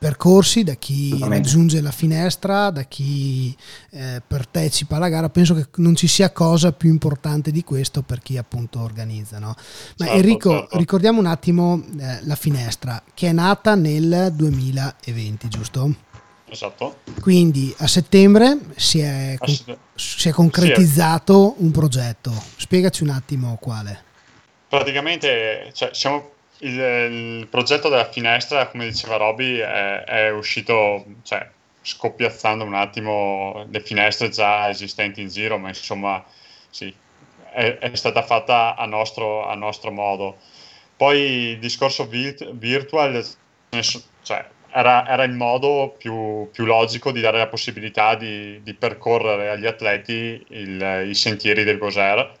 [0.00, 3.54] percorsi, da chi raggiunge la finestra, da chi
[3.90, 5.28] eh, partecipa alla gara.
[5.28, 9.38] Penso che non ci sia cosa più importante di questo per chi appunto organizza.
[9.38, 9.48] No?
[9.48, 10.78] Ma certo, Enrico, certo.
[10.78, 15.94] ricordiamo un attimo eh, la finestra che è nata nel 2020, giusto?
[16.48, 17.00] Esatto.
[17.20, 21.62] Quindi a settembre si è, con- si è concretizzato sì.
[21.62, 22.32] un progetto.
[22.56, 24.04] Spiegaci un attimo quale.
[24.66, 26.30] Praticamente cioè, siamo
[26.60, 31.48] il, il, progetto della finestra, come diceva Roby, è, è, uscito, cioè,
[31.82, 36.24] scoppiazzando un attimo le finestre già esistenti in giro, ma insomma,
[36.68, 36.94] sì,
[37.52, 40.38] è, è stata fatta a nostro, a nostro, modo.
[40.96, 41.18] Poi
[41.52, 43.24] il discorso virt- virtual,
[44.22, 49.50] cioè, era, era, il modo più, più, logico di dare la possibilità di, di percorrere
[49.50, 52.38] agli atleti il, i sentieri del Goser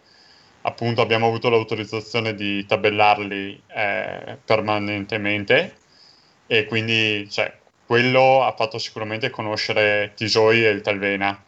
[0.62, 5.76] appunto abbiamo avuto l'autorizzazione di tabellarli eh, permanentemente.
[6.46, 7.52] E quindi cioè,
[7.86, 11.42] quello ha fatto sicuramente conoscere Tisoi e il Talvena.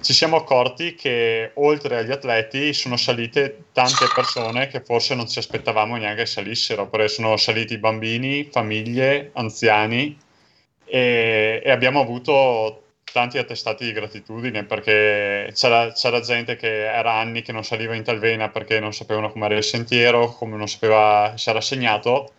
[0.00, 5.38] Ci siamo accorti che oltre agli atleti sono salite tante persone che forse non ci
[5.38, 10.16] aspettavamo neanche salissero, perché sono saliti bambini, famiglie, anziani.
[10.84, 12.85] E, e abbiamo avuto
[13.16, 18.02] tanti attestati di gratitudine perché c'era, c'era, gente che era anni che non saliva in
[18.04, 22.34] Talvena perché non sapevano com'era il sentiero, come non sapeva se era segnato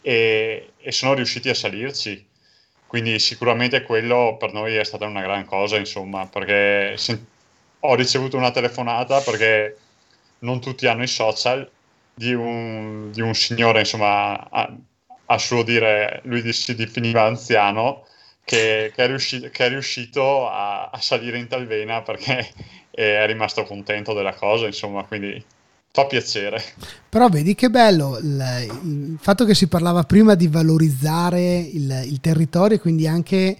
[0.00, 2.26] e, e sono riusciti a salirci.
[2.88, 7.20] Quindi sicuramente quello per noi è stata una gran cosa, insomma, perché se,
[7.78, 9.76] ho ricevuto una telefonata perché
[10.40, 11.70] non tutti hanno i social
[12.12, 14.74] di un, di un signore, insomma, a,
[15.26, 18.04] a suo dire, lui si definiva anziano,
[18.48, 22.48] che, che, è, riuscito, che è riuscito a, a, salire in Talvena perché
[22.90, 25.44] è rimasto contento della cosa, insomma, quindi
[25.90, 26.62] fa piacere.
[27.10, 32.20] Però vedi che bello il, il fatto che si parlava prima di valorizzare il, il
[32.22, 33.54] territorio, quindi anche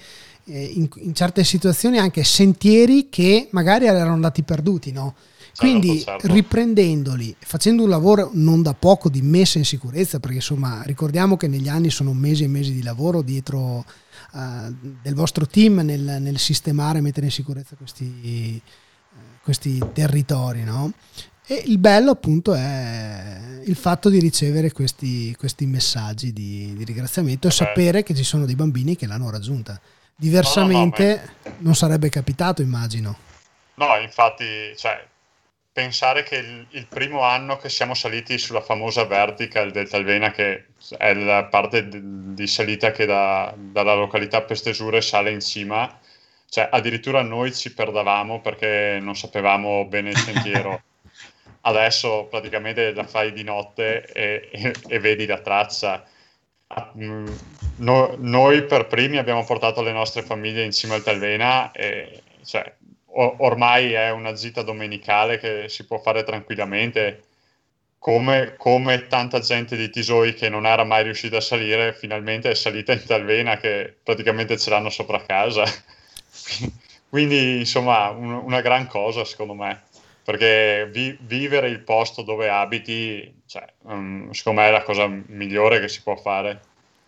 [0.47, 5.15] eh, in, in, certe situazioni anche sentieri che magari erano andati perduti, no?
[5.55, 6.35] Quindi certo, certo.
[6.35, 11.49] riprendendoli, facendo un lavoro non da poco di messa in sicurezza, perché insomma ricordiamo che
[11.49, 13.85] negli anni sono mesi e mesi di lavoro dietro
[14.33, 20.65] uh, del vostro team nel, nel, sistemare e mettere in sicurezza questi, uh, questi territori,
[20.65, 20.93] no?
[21.47, 27.49] E il bello appunto è il fatto di ricevere questi, questi messaggi di, di ringraziamento
[27.49, 29.81] e sapere che ci sono dei bambini che l'hanno raggiunta.
[30.15, 33.17] Diversamente no, no, no, non sarebbe capitato, immagino.
[33.77, 34.45] No, infatti,
[34.77, 35.03] cioè,
[35.79, 40.71] pensare che il, il, primo anno che siamo saliti sulla famosa vertical del Talvena, che
[40.99, 42.01] è la parte di,
[42.35, 46.01] di salita che da, dalla località Pestesure sale in cima,
[46.49, 50.83] cioè addirittura noi ci perdavamo perché non sapevamo bene il sentiero.
[51.63, 56.05] Adesso praticamente la fai di notte e, e, e vedi la traccia.
[56.97, 57.29] Mm,
[57.77, 62.75] no, noi per primi abbiamo portato le nostre famiglie in cima al Talvena e cioè,
[63.21, 67.25] ormai è una gita domenicale che si può fare tranquillamente.
[67.99, 72.55] Come, come, tanta gente di Tisoi che non era mai riuscita a salire, finalmente è
[72.55, 75.65] salita in Talvena che praticamente ce l'hanno sopra casa.
[77.11, 79.83] Quindi, insomma, un, una gran cosa secondo me,
[80.23, 85.81] perché vi, vivere il posto dove abiti, cioè, um, secondo me è la cosa migliore
[85.81, 86.61] che si può fare.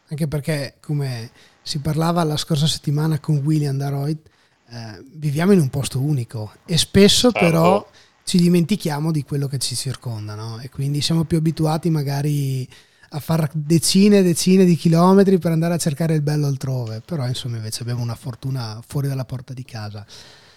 [0.08, 1.30] Anche perché, come
[1.62, 4.28] si parlava la scorsa settimana con William Daroit,
[4.70, 7.46] eh, viviamo in un posto unico e spesso certo.
[7.46, 7.90] però
[8.22, 10.60] ci dimentichiamo di quello che ci circonda no?
[10.60, 12.68] e quindi siamo più abituati magari
[13.12, 17.26] a fare decine e decine di chilometri per andare a cercare il bello altrove però
[17.26, 20.06] insomma invece abbiamo una fortuna fuori dalla porta di casa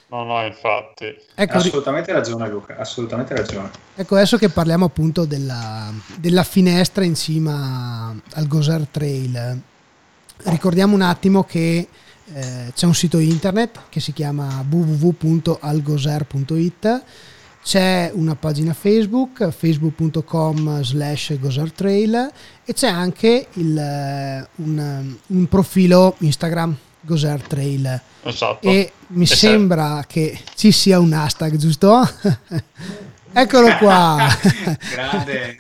[0.10, 1.06] No, no, infatti.
[1.34, 3.72] Ecco, assolutamente ragione Luca, assolutamente ragione.
[3.96, 9.60] Ecco, adesso che parliamo appunto della, della finestra in cima al Gozer Trail,
[10.44, 11.88] ricordiamo un attimo che
[12.34, 17.04] eh, c'è un sito internet che si chiama www.algoser.it
[17.64, 22.32] c'è una pagina Facebook facebook.com slash gosertrail
[22.66, 28.68] e c'è anche il, eh, un, un, profilo Instagram gosertrail esatto.
[28.68, 32.02] e mi e sembra che ci sia un hashtag giusto?
[33.32, 34.28] eccolo qua
[34.92, 35.58] grande,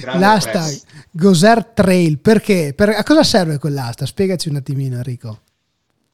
[0.00, 2.72] grande l'hashtag gosertrail perché?
[2.74, 4.06] Per, a cosa serve quell'hashtag?
[4.06, 5.40] spiegaci un attimino Enrico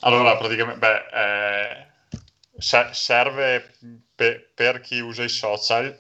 [0.05, 3.75] allora, praticamente, beh, eh, serve
[4.15, 5.99] pe- per chi usa i social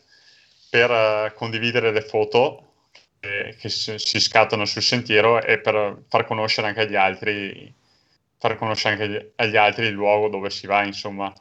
[0.70, 2.74] per uh, condividere le foto
[3.20, 7.72] che, che si, scattano sul sentiero e per far conoscere anche agli altri,
[8.38, 11.32] far conoscere anche agli, altri il luogo dove si va, insomma.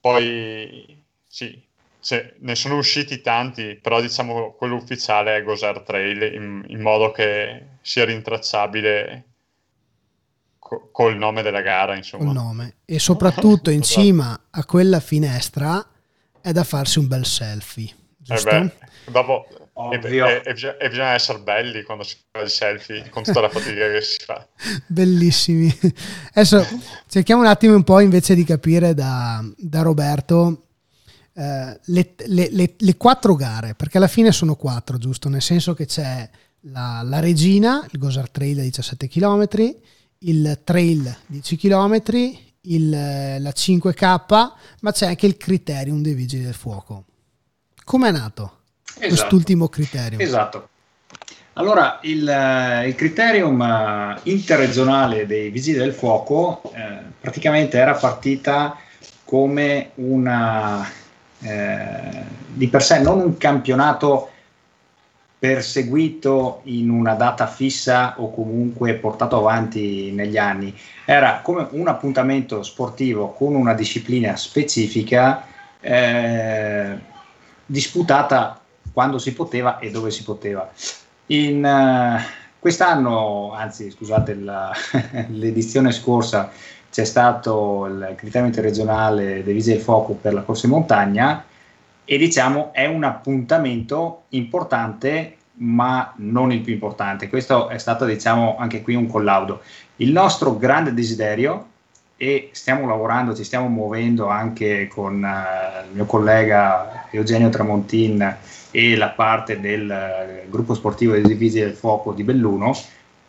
[0.00, 1.62] Poi, sì,
[2.00, 7.10] cioè, ne sono usciti tanti, però diciamo quello ufficiale è Gozer Trail in, in modo
[7.12, 9.24] che sia rintracciabile
[10.92, 12.24] col nome della gara, insomma.
[12.24, 12.74] Col nome.
[12.84, 14.00] E soprattutto in esatto.
[14.00, 15.84] cima a quella finestra
[16.40, 18.48] è da farsi un bel selfie, giusto?
[18.48, 18.72] Eh beh,
[19.10, 19.46] dopo
[19.92, 23.48] e, e, e, e, bisogna essere belli quando si fa il selfie con tutta la
[23.48, 24.44] fatica che si fa.
[24.86, 25.72] Bellissimi.
[26.32, 26.66] Adesso
[27.06, 30.64] cerchiamo un attimo un po' invece di capire da, da Roberto
[31.32, 35.28] eh, le, le, le, le, quattro gare, perché alla fine sono quattro, giusto?
[35.28, 36.28] Nel senso che c'è
[36.62, 39.46] la, la Regina, il Gosar Trail da 17 km,
[40.20, 42.02] il trail 10 km,
[42.62, 47.04] il, la 5K, ma c'è anche il criterium dei vigili del fuoco.
[47.84, 49.08] Come è nato esatto.
[49.08, 50.20] quest'ultimo criterium?
[50.20, 50.68] Esatto.
[51.54, 58.78] Allora, il, il criterium eh, interregionale dei vigili del fuoco eh, praticamente era partita
[59.24, 60.88] come una,
[61.40, 64.30] eh, di per sé non un campionato
[65.38, 70.74] perseguito in una data fissa o comunque portato avanti negli anni.
[71.04, 75.44] Era come un appuntamento sportivo con una disciplina specifica
[75.80, 76.98] eh,
[77.64, 78.60] disputata
[78.92, 80.68] quando si poteva e dove si poteva.
[81.26, 82.20] In, uh,
[82.58, 84.72] quest'anno, anzi scusate, la,
[85.28, 86.50] l'edizione scorsa
[86.90, 91.44] c'è stato il criterio interregionale Vigili del Fuoco per la corsa in montagna
[92.10, 97.28] e diciamo è un appuntamento importante ma non il più importante.
[97.28, 99.60] Questo è stato diciamo anche qui un collaudo.
[99.96, 101.66] Il nostro grande desiderio
[102.16, 108.36] e stiamo lavorando, ci stiamo muovendo anche con uh, il mio collega Eugenio Tramontin
[108.70, 112.74] e la parte del uh, gruppo sportivo dei Divisi del Fuoco di Belluno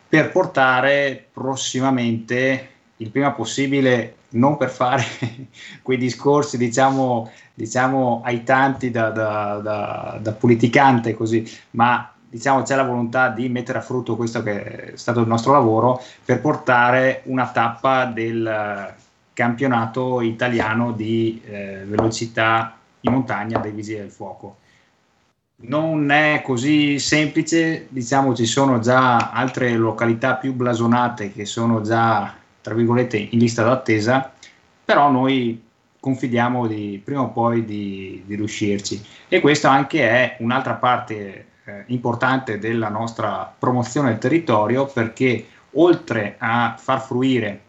[0.08, 5.04] per portare prossimamente il prima possibile non per fare
[5.82, 12.76] quei discorsi diciamo, diciamo ai tanti da, da, da, da, politicante così, ma diciamo c'è
[12.76, 17.22] la volontà di mettere a frutto questo che è stato il nostro lavoro per portare
[17.26, 18.94] una tappa del
[19.34, 24.58] campionato italiano di eh, velocità in montagna dei vigili del fuoco.
[25.62, 32.34] Non è così semplice, diciamo ci sono già altre località più blasonate che sono già
[32.62, 34.32] tra virgolette in lista d'attesa,
[34.84, 35.68] però noi
[36.00, 39.04] confidiamo di, prima o poi di, di riuscirci.
[39.28, 46.36] E questa anche è un'altra parte eh, importante della nostra promozione del territorio perché oltre
[46.38, 47.62] a far fruire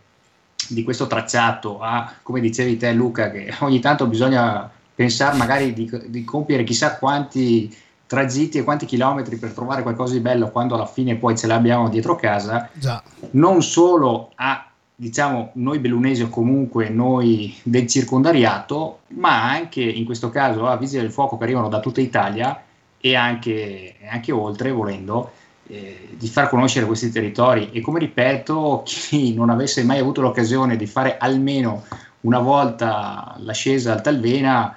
[0.69, 5.91] di questo tracciato a, come dicevi te Luca, che ogni tanto bisogna pensare magari di,
[6.07, 7.75] di compiere chissà quanti
[8.07, 11.89] tragitti e quanti chilometri per trovare qualcosa di bello quando alla fine poi ce l'abbiamo
[11.89, 13.03] dietro casa, Già.
[13.33, 14.70] non solo a
[15.01, 21.01] diciamo noi bellunesi o comunque noi del circondariato, ma anche in questo caso a Vigili
[21.01, 22.63] del Fuoco che arrivano da tutta Italia
[23.01, 25.33] e anche, anche oltre volendo,
[25.69, 27.71] eh, di far conoscere questi territori.
[27.73, 31.83] E come ripeto, chi non avesse mai avuto l'occasione di fare almeno
[32.21, 34.77] una volta l'ascesa al Talvena,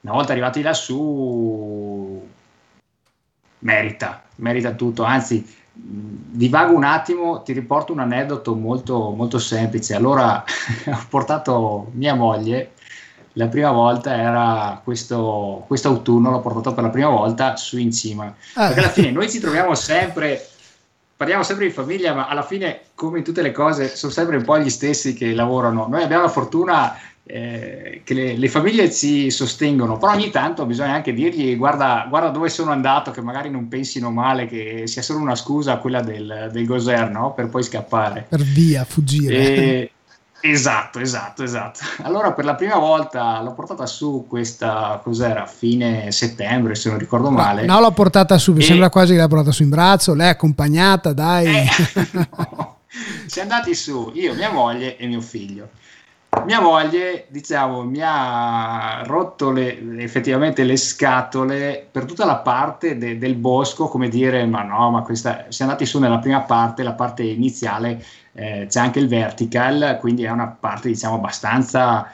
[0.00, 2.20] una volta arrivati lassù,
[3.60, 5.46] merita, merita tutto, anzi
[5.82, 9.94] divago un attimo, ti riporto un aneddoto molto, molto semplice.
[9.94, 10.42] Allora
[10.86, 12.72] ho portato mia moglie,
[13.34, 18.34] la prima volta era questo autunno, l'ho portato per la prima volta su in cima.
[18.54, 18.66] Ah.
[18.66, 20.46] Perché alla fine noi ci troviamo sempre,
[21.16, 24.44] parliamo sempre di famiglia, ma alla fine, come in tutte le cose, sono sempre un
[24.44, 25.86] po' gli stessi che lavorano.
[25.88, 30.94] Noi abbiamo la fortuna eh, che le, le, famiglie ci sostengono, però ogni tanto bisogna
[30.94, 35.20] anche dirgli guarda, guarda, dove sono andato, che magari non pensino male, che sia solo
[35.20, 37.32] una scusa quella del, del Gozer, no?
[37.32, 38.26] per poi scappare.
[38.28, 39.34] Per via, fuggire.
[39.36, 39.90] E,
[40.40, 41.80] esatto, esatto, esatto.
[42.02, 47.30] Allora per la prima volta l'ho portata su questa, cos'era, fine settembre se non ricordo
[47.30, 47.64] male.
[47.64, 48.64] No, l'ho portata su, mi e...
[48.64, 51.46] sembra quasi che l'ha portata su in braccio, lei è accompagnata, dai.
[51.46, 51.68] Eh,
[52.12, 52.78] no.
[53.26, 55.68] Siamo andati su, io, mia moglie e mio figlio
[56.44, 63.18] mia moglie, diciamo, mi ha rotto le, effettivamente le scatole per tutta la parte de,
[63.18, 66.92] del bosco, come dire, ma no, ma questa, siamo andati su nella prima parte, la
[66.92, 72.06] parte iniziale, eh, c'è anche il vertical, quindi è una parte, diciamo, abbastanza,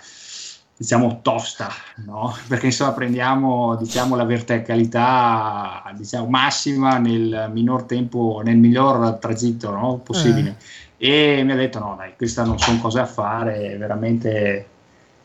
[0.76, 1.68] diciamo, tosta,
[2.06, 2.34] no?
[2.48, 10.00] Perché insomma prendiamo, diciamo, la verticalità, diciamo, massima nel minor tempo, nel miglior tragitto, no?
[10.02, 10.48] Possibile.
[10.48, 14.66] Eh e mi ha detto no dai queste non sono cose a fare veramente.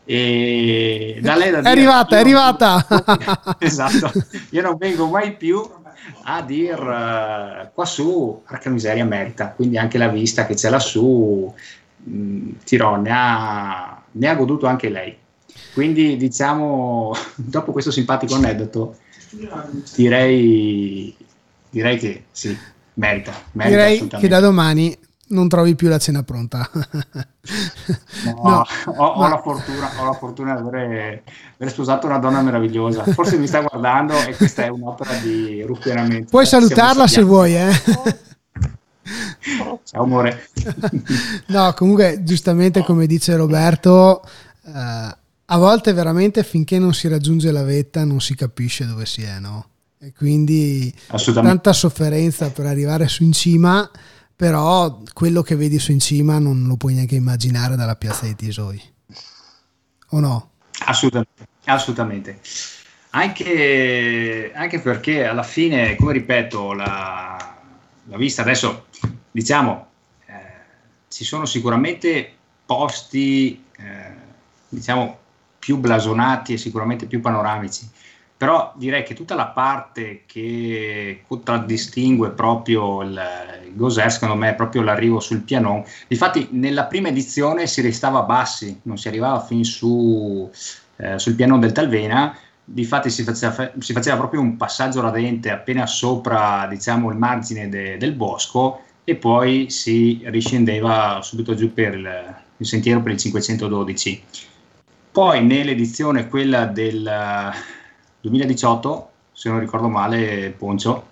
[0.04, 2.86] E da lei da è arrivata è arrivata.
[3.58, 4.12] esatto.
[4.50, 5.62] Io non vengo mai più
[6.24, 9.50] a dir uh, qua su arca miseria merita.
[9.50, 11.52] Quindi anche la vista che c'è lassù
[11.96, 15.16] mh, mm, Tiro ne ha, ne ha goduto anche lei.
[15.72, 18.96] Quindi diciamo dopo questo simpatico aneddoto
[19.94, 21.16] direi
[21.70, 22.56] direi che sì
[22.94, 24.96] merita, merita direi che da domani
[25.32, 26.68] non trovi più la cena pronta.
[28.24, 31.24] no, no, ho, ho, la fortuna, ho, la fortuna, di avere,
[31.56, 33.04] aver sposato una donna meravigliosa.
[33.04, 36.30] Forse mi sta guardando e questa è un'opera di ruffianamento.
[36.30, 37.72] Puoi salutarla se vuoi, eh.
[39.84, 40.48] Ciao amore.
[41.46, 44.22] no, comunque giustamente come dice Roberto,
[44.64, 44.70] eh,
[45.44, 49.38] a volte veramente finché non si raggiunge la vetta non si capisce dove si è,
[49.40, 49.66] no?
[49.98, 50.92] E quindi
[51.34, 53.88] tanta sofferenza per arrivare su in cima
[54.42, 58.34] però quello che vedi su in cima non lo puoi neanche immaginare dalla piazza dei
[58.34, 58.82] Tisoi.
[60.08, 60.50] O no?
[60.84, 61.46] Assolutamente.
[61.66, 62.40] assolutamente.
[63.10, 67.56] Anche, anche, perché alla fine, come ripeto, la,
[68.06, 68.86] la vista adesso,
[69.30, 69.86] diciamo,
[70.26, 70.32] eh,
[71.06, 72.28] ci sono sicuramente
[72.66, 74.14] posti, eh,
[74.68, 75.18] diciamo,
[75.56, 77.88] più blasonati e sicuramente più panoramici
[78.42, 83.20] però direi che tutta la parte che contraddistingue proprio il,
[83.66, 85.84] il Goser, secondo me, è proprio l'arrivo sul pianon.
[86.08, 90.50] Infatti, nella prima edizione si restava bassi, non si arrivava fin su,
[90.96, 92.36] eh, sul piano del Talvena.
[92.64, 97.96] Difatti, si faceva, si faceva proprio un passaggio radente appena sopra diciamo, il margine de,
[97.96, 104.22] del bosco e poi si riscendeva subito giù per il, il sentiero per il 512.
[105.12, 107.08] Poi, nell'edizione quella del
[108.22, 111.10] 2018, se non ricordo male, Poncio,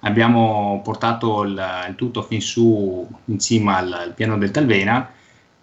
[0.00, 5.10] abbiamo portato il, il tutto fin su in cima al, al, piano del Talvena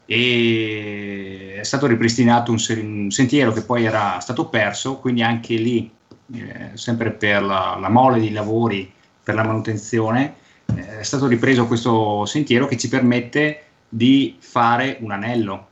[0.05, 5.89] e è stato ripristinato un, un, sentiero che poi era stato perso, quindi anche lì,
[6.34, 8.91] eh, sempre per la, la, mole di lavori,
[9.24, 10.36] per la manutenzione,
[10.76, 15.68] eh, è stato ripreso questo sentiero che ci permette di fare un anello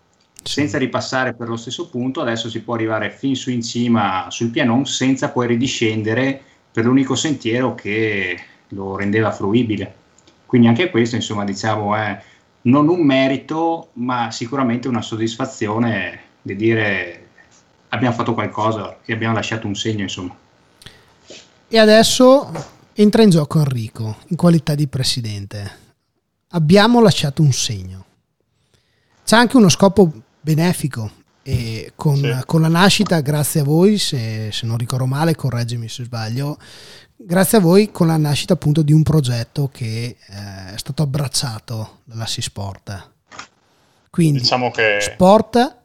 [0.48, 4.50] senza ripassare per lo stesso punto, adesso si può arrivare fin su in cima sul
[4.50, 6.42] pianon senza poi ridiscendere
[6.72, 8.40] per l'unico sentiero che
[8.70, 9.94] lo rendeva fruibile.
[10.46, 12.22] Quindi anche questo, insomma, diciamo, è
[12.62, 17.28] non un merito, ma sicuramente una soddisfazione di dire
[17.90, 20.36] abbiamo fatto qualcosa e abbiamo lasciato un segno, insomma.
[21.68, 22.50] E adesso
[22.94, 25.86] entra in gioco Enrico, in qualità di presidente.
[26.52, 28.06] Abbiamo lasciato un segno.
[29.26, 30.10] C'è anche uno scopo
[30.54, 31.12] benefico
[31.44, 32.34] E con, sì.
[32.46, 36.58] con, la nascita, grazie a voi, se, se, non ricordo male, correggimi se sbaglio,
[37.16, 42.00] grazie a voi con la nascita appunto di un progetto che eh, è stato abbracciato
[42.04, 43.12] dalla Sport.
[44.10, 44.98] Quindi diciamo che...
[45.00, 45.76] sport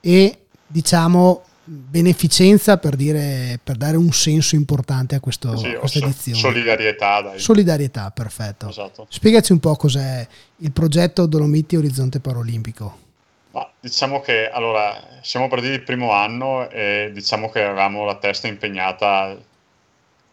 [0.00, 6.38] e diciamo beneficenza per, dire, per dare un senso importante a, questo, sì, questa edizione.
[6.38, 7.38] Solidarietà, dai.
[7.38, 8.68] Solidarietà, perfetto.
[8.68, 9.06] Esatto.
[9.08, 13.08] Spiegaci un po' cos'è il progetto Dolomiti Orizzonte Paralimpico.
[13.52, 18.46] Ma diciamo che allora siamo partiti il primo anno e diciamo che avevamo la testa
[18.46, 19.36] impegnata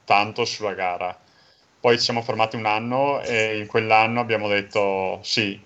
[0.05, 1.17] tanto sulla gara.
[1.79, 5.59] Poi ci siamo fermati un anno e in quell'anno abbiamo detto sì,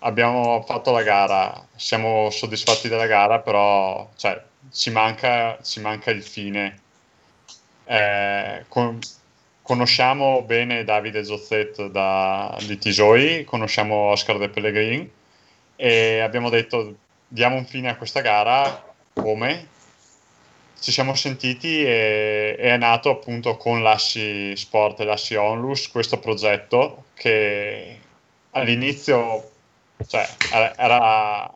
[0.00, 4.42] abbiamo fatto la gara, siamo soddisfatti della gara, però cioè,
[4.72, 6.80] ci, manca, ci manca il fine.
[7.84, 8.98] Eh, con,
[9.62, 15.10] conosciamo bene Davide Zozzet da, di Tisoi, conosciamo Oscar De Pellegrin
[15.80, 16.96] e abbiamo detto
[17.28, 19.68] diamo un fine a questa gara come?
[20.80, 26.18] Ci siamo sentiti e, e è nato appunto con l'Assi Sport e l'Assi Onlus questo
[26.18, 28.00] progetto che
[28.50, 29.50] all'inizio
[30.06, 30.26] cioè,
[30.76, 31.50] era,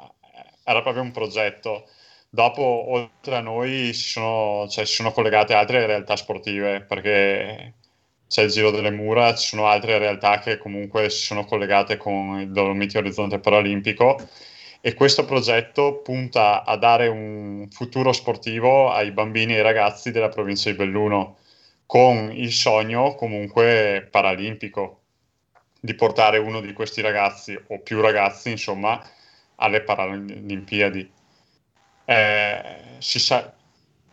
[0.62, 1.89] era proprio un progetto.
[2.29, 7.75] Dopo oltre a noi si sono, cioè, si sono collegate altre realtà sportive perché
[8.33, 12.41] c'è il Giro delle Mura, ci sono altre realtà che comunque si sono collegate con
[12.41, 14.18] il Dolomiti Orizzonte Paralimpico
[14.80, 20.30] e questo progetto punta a dare un futuro sportivo ai bambini e ai ragazzi della
[20.30, 21.37] provincia di Belluno
[21.85, 25.01] con il sogno comunque paralimpico
[25.78, 28.99] di portare uno di questi ragazzi o più ragazzi insomma
[29.57, 31.11] alle Paralimpiadi.
[32.07, 33.53] Eh, sa-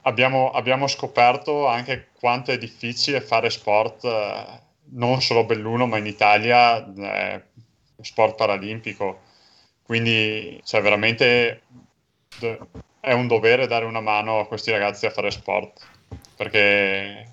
[0.10, 4.46] abbiamo, abbiamo, scoperto anche quanto è difficile fare sport, eh,
[4.92, 7.44] non solo Belluno, ma in Italia, eh,
[8.02, 9.22] sport paralimpico.
[9.84, 11.62] Quindi, cioè, veramente
[13.00, 15.86] è un dovere dare una mano a questi ragazzi a fare sport,
[16.36, 17.28] perché,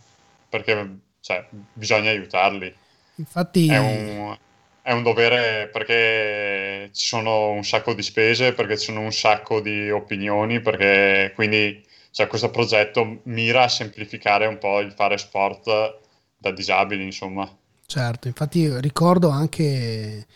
[0.49, 2.75] perché cioè, bisogna aiutarli.
[3.17, 3.69] Infatti...
[3.69, 4.37] È un,
[4.83, 9.61] è un dovere perché ci sono un sacco di spese, perché ci sono un sacco
[9.61, 11.85] di opinioni, perché quindi
[12.17, 15.99] cioè, questo progetto mira a semplificare un po' il fare sport
[16.39, 17.47] da disabili, insomma.
[17.85, 20.27] Certo, infatti ricordo anche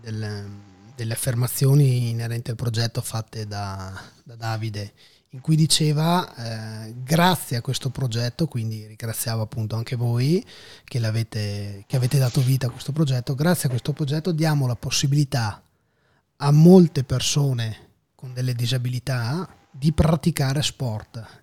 [0.00, 0.50] del,
[0.96, 4.94] delle affermazioni inerenti al progetto fatte da, da Davide,
[5.28, 10.44] in cui diceva eh, grazie a questo progetto, quindi ringraziavo appunto anche voi
[10.82, 15.62] che, che avete dato vita a questo progetto, grazie a questo progetto diamo la possibilità
[16.38, 21.40] a molte persone con delle disabilità di praticare sport.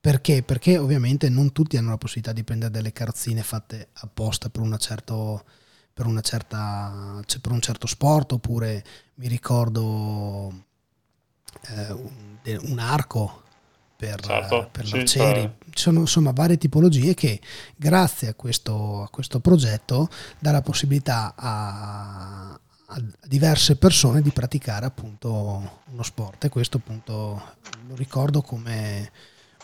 [0.00, 0.42] Perché?
[0.42, 4.78] Perché ovviamente non tutti hanno la possibilità di prendere delle carrozzine fatte apposta per, una
[4.78, 5.44] certo,
[5.92, 10.64] per, una certa, cioè per un certo sport, oppure mi ricordo
[11.68, 12.38] eh, un,
[12.68, 13.42] un, arco
[13.96, 15.40] per, certo, per sì, l'arcieri.
[15.40, 15.52] Cioè...
[15.70, 17.40] Ci sono insomma varie tipologie che
[17.74, 20.08] grazie a questo, a questo progetto
[20.38, 27.54] dà la possibilità a, a diverse persone di praticare appunto uno sport e questo appunto
[27.88, 29.10] lo ricordo come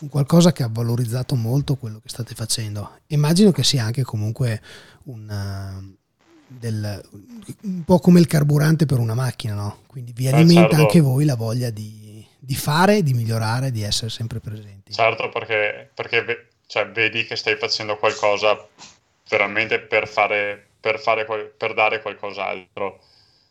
[0.01, 2.99] un qualcosa che ha valorizzato molto quello che state facendo.
[3.07, 4.61] Immagino che sia anche comunque
[5.03, 5.95] un,
[6.47, 7.01] del,
[7.61, 9.83] un po' come il carburante per una macchina, no?
[9.87, 10.75] Quindi vi eh, alimenta certo.
[10.75, 14.91] anche voi la voglia di, di, fare, di migliorare, di essere sempre presenti.
[14.91, 18.67] Certo, perché, perché cioè, vedi che stai facendo qualcosa
[19.29, 22.99] veramente per, fare, per, fare, per dare qualcos'altro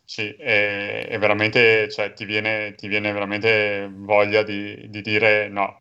[0.05, 5.79] sì, e, e veramente cioè, ti, viene, ti, viene, veramente voglia di, di dire no,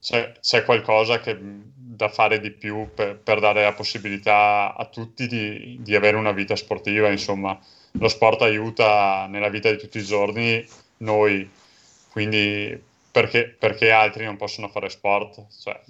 [0.00, 5.26] c'è, c'è, qualcosa che, da fare di più per, per, dare la possibilità a tutti
[5.26, 7.58] di, di, avere una vita sportiva, insomma.
[7.92, 10.64] Lo sport aiuta nella vita di tutti i giorni
[10.98, 11.48] noi,
[12.10, 15.46] quindi perché, perché altri non possono fare sport?
[15.60, 15.80] Cioè,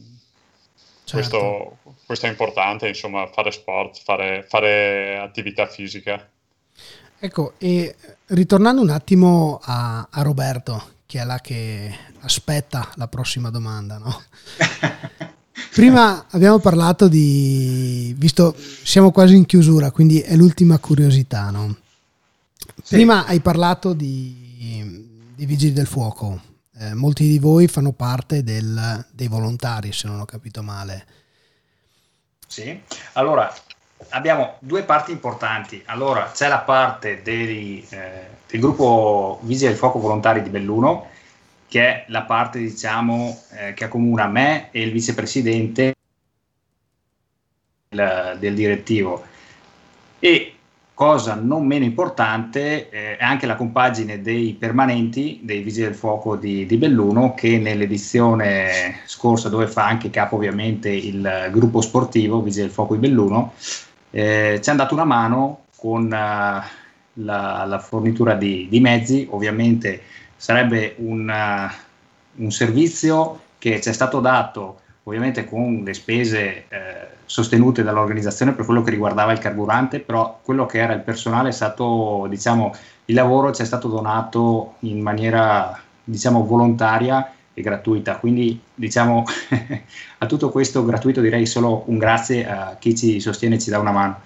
[1.05, 1.13] certo.
[1.13, 6.29] questo, questo, è importante, insomma, fare sport, fare, fare attività fisica.
[7.23, 7.97] Ecco, e
[8.29, 14.23] ritornando un attimo a, a, Roberto, che è là che aspetta la prossima domanda, no?
[15.71, 21.77] Prima abbiamo parlato di, visto siamo quasi in chiusura, quindi è l'ultima curiosità, no?
[22.83, 22.95] Sì.
[22.95, 26.41] Prima hai parlato di, di Vigili del Fuoco,
[26.79, 31.07] eh, molti di voi fanno parte del, dei volontari, se non ho capito male.
[32.47, 32.81] Sì,
[33.13, 33.53] allora
[34.09, 35.83] abbiamo due parti importanti.
[35.87, 41.09] Allora, c'è la parte dei, eh, del gruppo Vigili del Fuoco Volontari di Belluno,
[41.69, 45.95] che è la parte, diciamo, eh, che accomuna me e il vicepresidente
[47.89, 49.25] del, del direttivo.
[50.19, 50.55] E
[50.95, 56.37] cosa non meno importante eh, è anche la compagine dei permanenti dei Vigili del Fuoco
[56.37, 62.65] di, di, Belluno che nell'edizione scorsa dove fa anche capo ovviamente il gruppo sportivo Vigili
[62.65, 63.55] del Fuoco di Belluno
[64.11, 66.65] eh, ci hanno dato una mano con uh, la,
[67.15, 69.27] la, fornitura di, di, mezzi.
[69.31, 70.03] Ovviamente
[70.37, 77.09] sarebbe un, uh, un servizio che ci è stato dato ovviamente con le spese eh,
[77.25, 81.53] sostenute dall'organizzazione per quello che riguardava il carburante, però quello che era il personale è
[81.53, 82.73] stato, diciamo,
[83.07, 88.17] il lavoro ci è stato donato in maniera, diciamo, volontaria e gratuita.
[88.17, 89.25] Quindi, diciamo,
[90.19, 93.79] a tutto questo gratuito direi solo un grazie a chi ci sostiene e ci dà
[93.79, 94.21] una mano.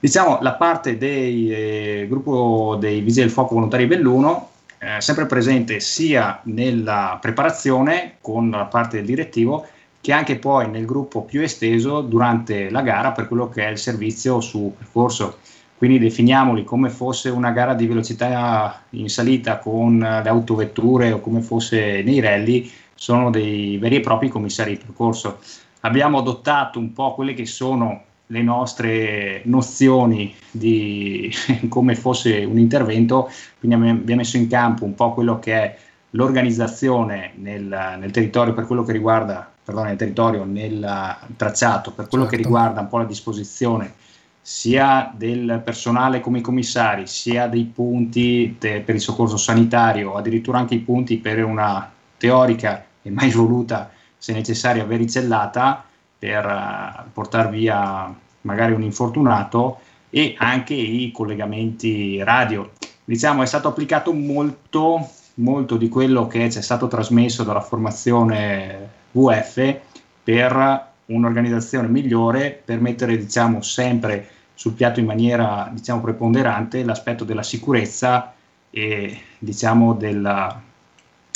[0.00, 4.48] Diciamo, la parte del eh, gruppo dei Vigili del Fuoco Volontari Belluno
[4.78, 9.66] eh, sempre presente sia nella preparazione con la parte del direttivo
[10.00, 13.76] che anche poi nel gruppo più esteso durante la gara per quello che è il
[13.76, 15.38] servizio su percorso.
[15.80, 21.40] Quindi definiamoli come fosse una gara di velocità in salita con le autovetture o come
[21.40, 25.38] fosse nei rally, sono dei veri e propri commissari di percorso.
[25.80, 31.32] Abbiamo adottato un po' quelle che sono le nostre nozioni di
[31.70, 35.78] come fosse un intervento, quindi abbiamo messo in campo un po' quello che è
[36.10, 42.24] l'organizzazione nel, nel territorio per quello che riguarda perdone, nel territorio, nel tracciato, per quello
[42.24, 42.36] certo.
[42.36, 43.94] che riguarda un po' la disposizione
[44.40, 50.58] sia del personale come i commissari, sia dei punti te, per il soccorso sanitario, addirittura
[50.58, 55.84] anche i punti per una teorica e mai voluta, se necessaria, vericellata
[56.18, 59.80] per uh, portare via magari un infortunato
[60.10, 62.72] e anche i collegamenti radio.
[63.04, 68.88] Diciamo è stato applicato molto, molto di quello che ci è stato trasmesso dalla formazione
[69.12, 69.78] VF
[70.22, 77.42] per un'organizzazione migliore, per mettere diciamo, sempre sul piatto in maniera diciamo, preponderante l'aspetto della
[77.42, 78.34] sicurezza
[78.70, 80.60] e diciamo, della,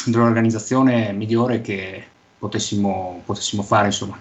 [0.05, 2.05] dell'organizzazione migliore che
[2.39, 3.87] potessimo, potessimo fare.
[3.87, 4.19] Insomma.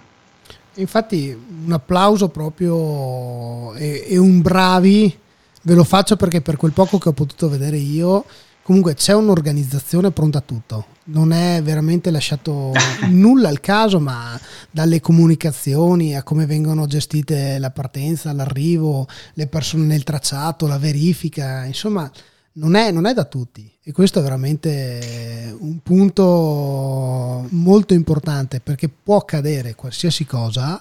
[0.74, 5.18] Infatti un applauso proprio e, e un bravi
[5.62, 8.24] ve lo faccio perché per quel poco che ho potuto vedere io
[8.64, 10.86] comunque c'è un'organizzazione pronta a tutto.
[11.04, 12.72] Non è veramente lasciato
[13.10, 14.40] nulla al caso, ma
[14.70, 21.64] dalle comunicazioni a come vengono gestite la partenza, l'arrivo, le persone nel tracciato, la verifica,
[21.66, 22.10] insomma,
[22.54, 23.70] non è, non è da tutti.
[23.82, 30.80] E questo è veramente un punto molto importante perché può accadere qualsiasi cosa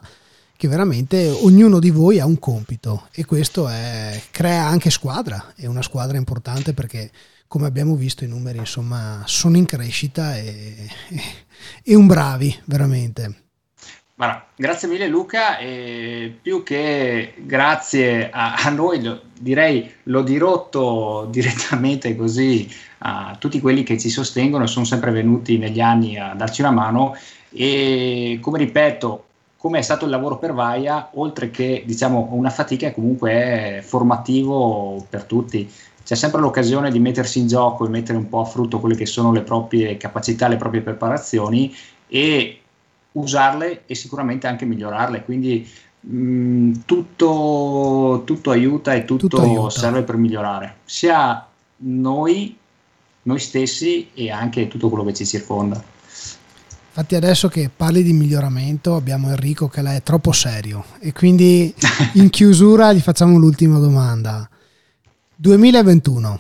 [0.56, 3.08] che veramente ognuno di voi ha un compito.
[3.12, 7.12] E questo è, crea anche squadra, è una squadra importante perché
[7.54, 10.90] come abbiamo visto i numeri insomma sono in crescita e,
[11.84, 13.42] e un bravi veramente.
[14.16, 21.28] Guarda, grazie mille Luca e più che grazie a, a noi lo, direi l'ho dirotto
[21.30, 22.68] direttamente così
[23.00, 27.16] a tutti quelli che ci sostengono sono sempre venuti negli anni a darci una mano
[27.52, 29.26] e come ripeto
[29.58, 35.06] come è stato il lavoro per Vaia oltre che diciamo una fatica comunque è formativo
[35.08, 35.72] per tutti
[36.04, 39.06] c'è sempre l'occasione di mettersi in gioco e mettere un po' a frutto quelle che
[39.06, 41.74] sono le proprie capacità, le proprie preparazioni
[42.08, 42.60] e
[43.14, 45.24] usarle e sicuramente anche migliorarle.
[45.24, 45.68] Quindi
[46.02, 49.70] mh, mm, tutto, tutto, aiuta e tutto, tutto aiuta.
[49.70, 51.48] serve per migliorare, sia
[51.78, 52.58] noi,
[53.24, 55.92] noi stessi e anche tutto quello che ci circonda.
[56.96, 61.74] Infatti adesso che parli di miglioramento abbiamo Enrico che è troppo serio e quindi
[62.14, 64.48] in chiusura gli facciamo l'ultima domanda.
[65.36, 66.40] 2021,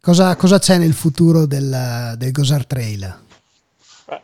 [0.00, 3.22] cosa, cosa c'è nel futuro del, del Gosar Trail?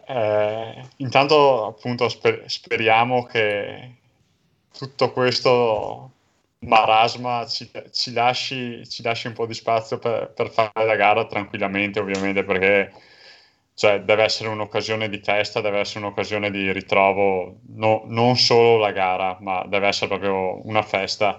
[0.06, 3.94] Eh, intanto appunto sper- speriamo che
[4.76, 6.10] tutto questo
[6.60, 11.24] marasma ci, ci, lasci, ci, lasci, un po' di spazio per, per, fare la gara
[11.26, 12.92] tranquillamente ovviamente perché
[13.74, 18.92] cioè, deve essere un'occasione di festa, deve essere un'occasione di ritrovo, no, non solo la
[18.92, 21.38] gara ma deve essere proprio una festa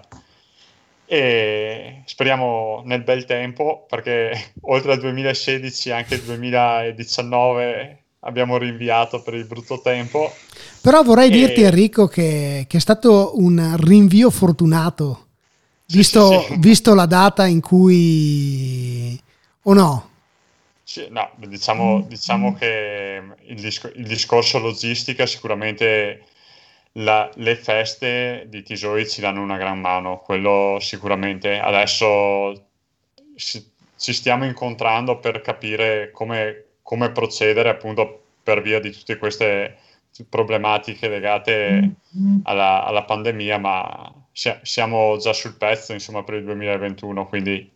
[1.12, 9.34] e speriamo nel bel tempo perché oltre al 2016 anche il 2019 abbiamo rinviato per
[9.34, 10.32] il brutto tempo.
[10.80, 11.30] Però vorrei e...
[11.30, 15.26] dirti Enrico che, che, è stato un rinvio fortunato,
[15.88, 16.56] visto, sì, sì, sì.
[16.60, 19.20] visto la data in cui...
[19.64, 20.08] o no?
[21.10, 26.22] no, diciamo, diciamo che il, discor- il discorso logistica sicuramente
[26.92, 31.58] la, le feste di Tisoi ci danno una gran mano, quello sicuramente.
[31.58, 32.66] Adesso
[33.36, 39.78] ci, ci stiamo incontrando per capire come, come, procedere appunto per via di tutte queste
[40.28, 42.40] problematiche legate mm-hmm.
[42.42, 47.70] alla, alla pandemia, ma siamo già sul pezzo insomma, per il 2021, quindi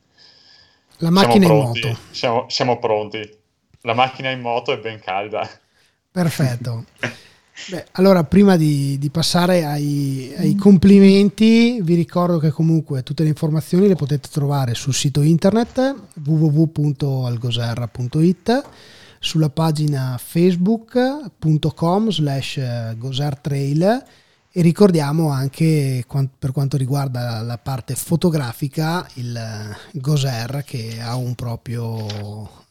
[0.98, 2.00] la macchina siamo pronti, in moto.
[2.10, 3.38] Siamo, siamo pronti.
[3.82, 5.48] La macchina in moto è ben calda.
[6.10, 6.84] Perfetto.
[7.68, 13.30] Beh, allora, prima di, di passare ai, ai, complimenti, vi ricordo che comunque tutte le
[13.30, 18.62] informazioni le potete trovare sul sito internet www.algoserra.it,
[19.18, 22.60] sulla pagina facebook.com slash
[22.96, 24.04] gosertrail
[24.52, 26.04] e ricordiamo anche
[26.38, 32.64] per quanto riguarda la parte fotografica il Goser che ha un proprio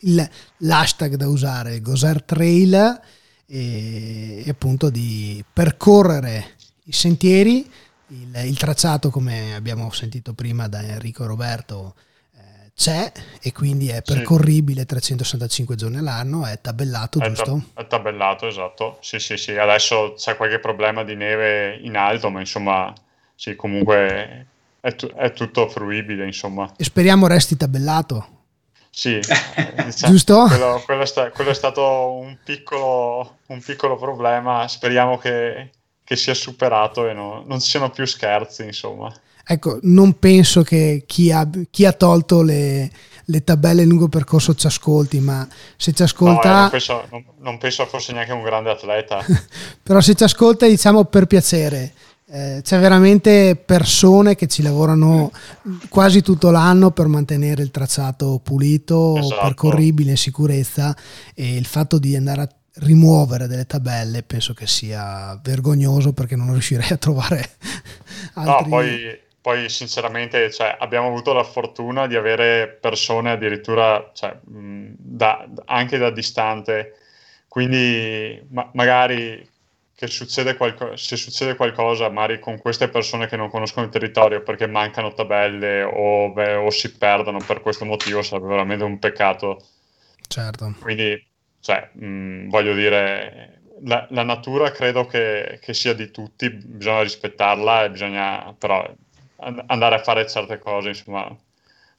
[0.00, 0.28] il,
[0.58, 3.00] l'hashtag da usare Goser Trail
[3.46, 7.68] e, e appunto di percorrere i sentieri,
[8.08, 11.94] il, il, tracciato come abbiamo sentito prima da Enrico e Roberto
[12.36, 14.86] eh, c'è e quindi è percorribile sì.
[14.86, 17.62] 365 giorni all'anno, è tabellato, è giusto?
[17.74, 18.98] Ta- è tabellato, esatto.
[19.00, 19.56] Sì, sì, sì.
[19.56, 22.92] Adesso c'è qualche problema di neve in alto, ma insomma,
[23.34, 24.46] sì, comunque
[24.80, 26.72] è, t- è tutto fruibile, insomma.
[26.76, 28.34] E speriamo resti tabellato.
[28.98, 29.20] Sì,
[29.84, 30.44] diciamo, giusto?
[30.48, 34.66] Quello, quello, è sta, quello, è stato un piccolo, un piccolo problema.
[34.68, 35.70] Speriamo che,
[36.02, 39.12] che, sia superato e no, non ci siano più scherzi, insomma.
[39.44, 42.90] Ecco, non penso che chi ha, chi ha tolto le,
[43.26, 46.50] le, tabelle lungo percorso ci ascolti, ma se ci ascolta...
[46.50, 49.22] No, non, penso, non, non penso fosse neanche un grande atleta.
[49.82, 51.92] Però se ci ascolta diciamo per piacere
[52.28, 55.30] eh, c'è veramente persone che ci lavorano
[55.88, 59.42] quasi tutto l'anno per mantenere il tracciato pulito, esatto.
[59.42, 60.96] percorribile in sicurezza
[61.34, 62.48] e il fatto di andare a
[62.78, 67.48] rimuovere delle tabelle penso che sia vergognoso perché non riuscirei a trovare
[68.34, 68.62] altri...
[68.64, 75.46] No, poi, poi sinceramente cioè, abbiamo avuto la fortuna di avere persone addirittura cioè, da,
[75.64, 76.96] anche da distante,
[77.46, 79.54] quindi ma- magari
[79.96, 84.42] che succede qualco- se succede qualcosa magari con queste persone che non conoscono il territorio
[84.42, 89.58] perché mancano tabelle o, beh, o si perdono per questo motivo sarebbe veramente un peccato.
[90.28, 90.74] Certo.
[90.82, 91.26] Quindi,
[91.60, 97.84] cioè, mh, voglio dire, la, la natura credo che, che, sia di tutti, bisogna rispettarla
[97.84, 98.86] e bisogna però
[99.38, 101.34] andare a fare certe cose, insomma,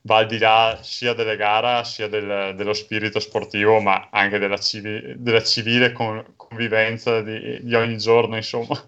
[0.08, 4.58] va al di là sia delle gare sia del, dello spirito sportivo, ma anche della,
[4.58, 8.82] civi, della civile con, convivenza di, di, ogni giorno, insomma.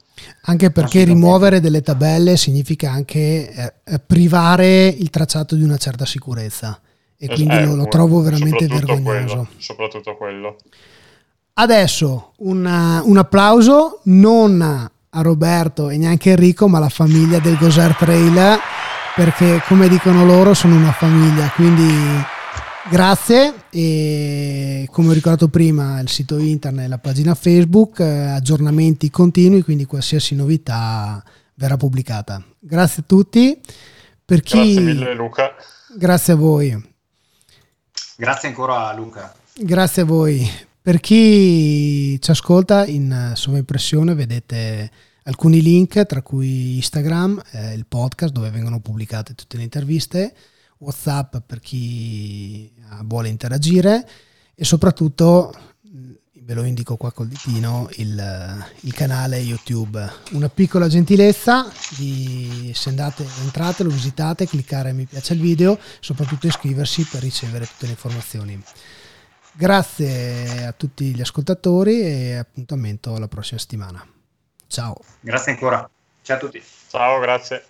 [0.44, 6.80] Anche perché rimuovere delle tabelle significa anche eh, privare il tracciato di una certa sicurezza
[7.18, 9.36] e quindi eh, lo, lo, trovo veramente soprattutto vergognoso.
[9.36, 10.56] Quello, soprattutto quello.
[11.54, 17.94] Adesso un, un applauso non a Roberto e neanche Enrico, ma alla famiglia del Goser
[17.96, 18.60] Trail
[19.20, 21.92] perché come dicono loro sono una famiglia, quindi
[22.90, 29.10] grazie e come ho ricordato prima il sito internet e la pagina Facebook, eh, aggiornamenti
[29.10, 31.22] continui, quindi qualsiasi novità
[31.56, 32.42] verrà pubblicata.
[32.58, 33.60] Grazie a tutti.
[34.24, 34.74] Per chi...
[34.74, 35.54] Grazie mille Luca.
[35.98, 36.90] Grazie a voi.
[38.16, 39.36] Grazie ancora a Luca.
[39.54, 40.50] Grazie a voi.
[40.82, 44.90] Per chi ci ascolta in sovraimpressione vedete
[45.30, 50.36] alcuni link, tra cui Instagram, eh, il podcast dove vengono pubblicate tutte le interviste,
[50.80, 54.08] WhatsApp per chi eh, vuole interagire
[54.56, 55.54] e soprattutto,
[55.88, 56.12] mm,
[56.42, 60.04] ve lo indico qua col ditino, il, il canale YouTube.
[60.32, 66.48] Una piccola gentilezza di se andate, entrate, lo visitate, cliccare mi piace il video, soprattutto
[66.48, 68.62] iscriversi per ricevere tutte le informazioni.
[69.54, 74.19] Grazie a tutti gli ascoltatori e appuntamento alla prossima settimana.
[74.70, 74.96] Ciao.
[75.20, 75.90] Grazie ancora.
[76.22, 76.64] Ciao a tutti.
[76.90, 77.66] Ciao, grazie.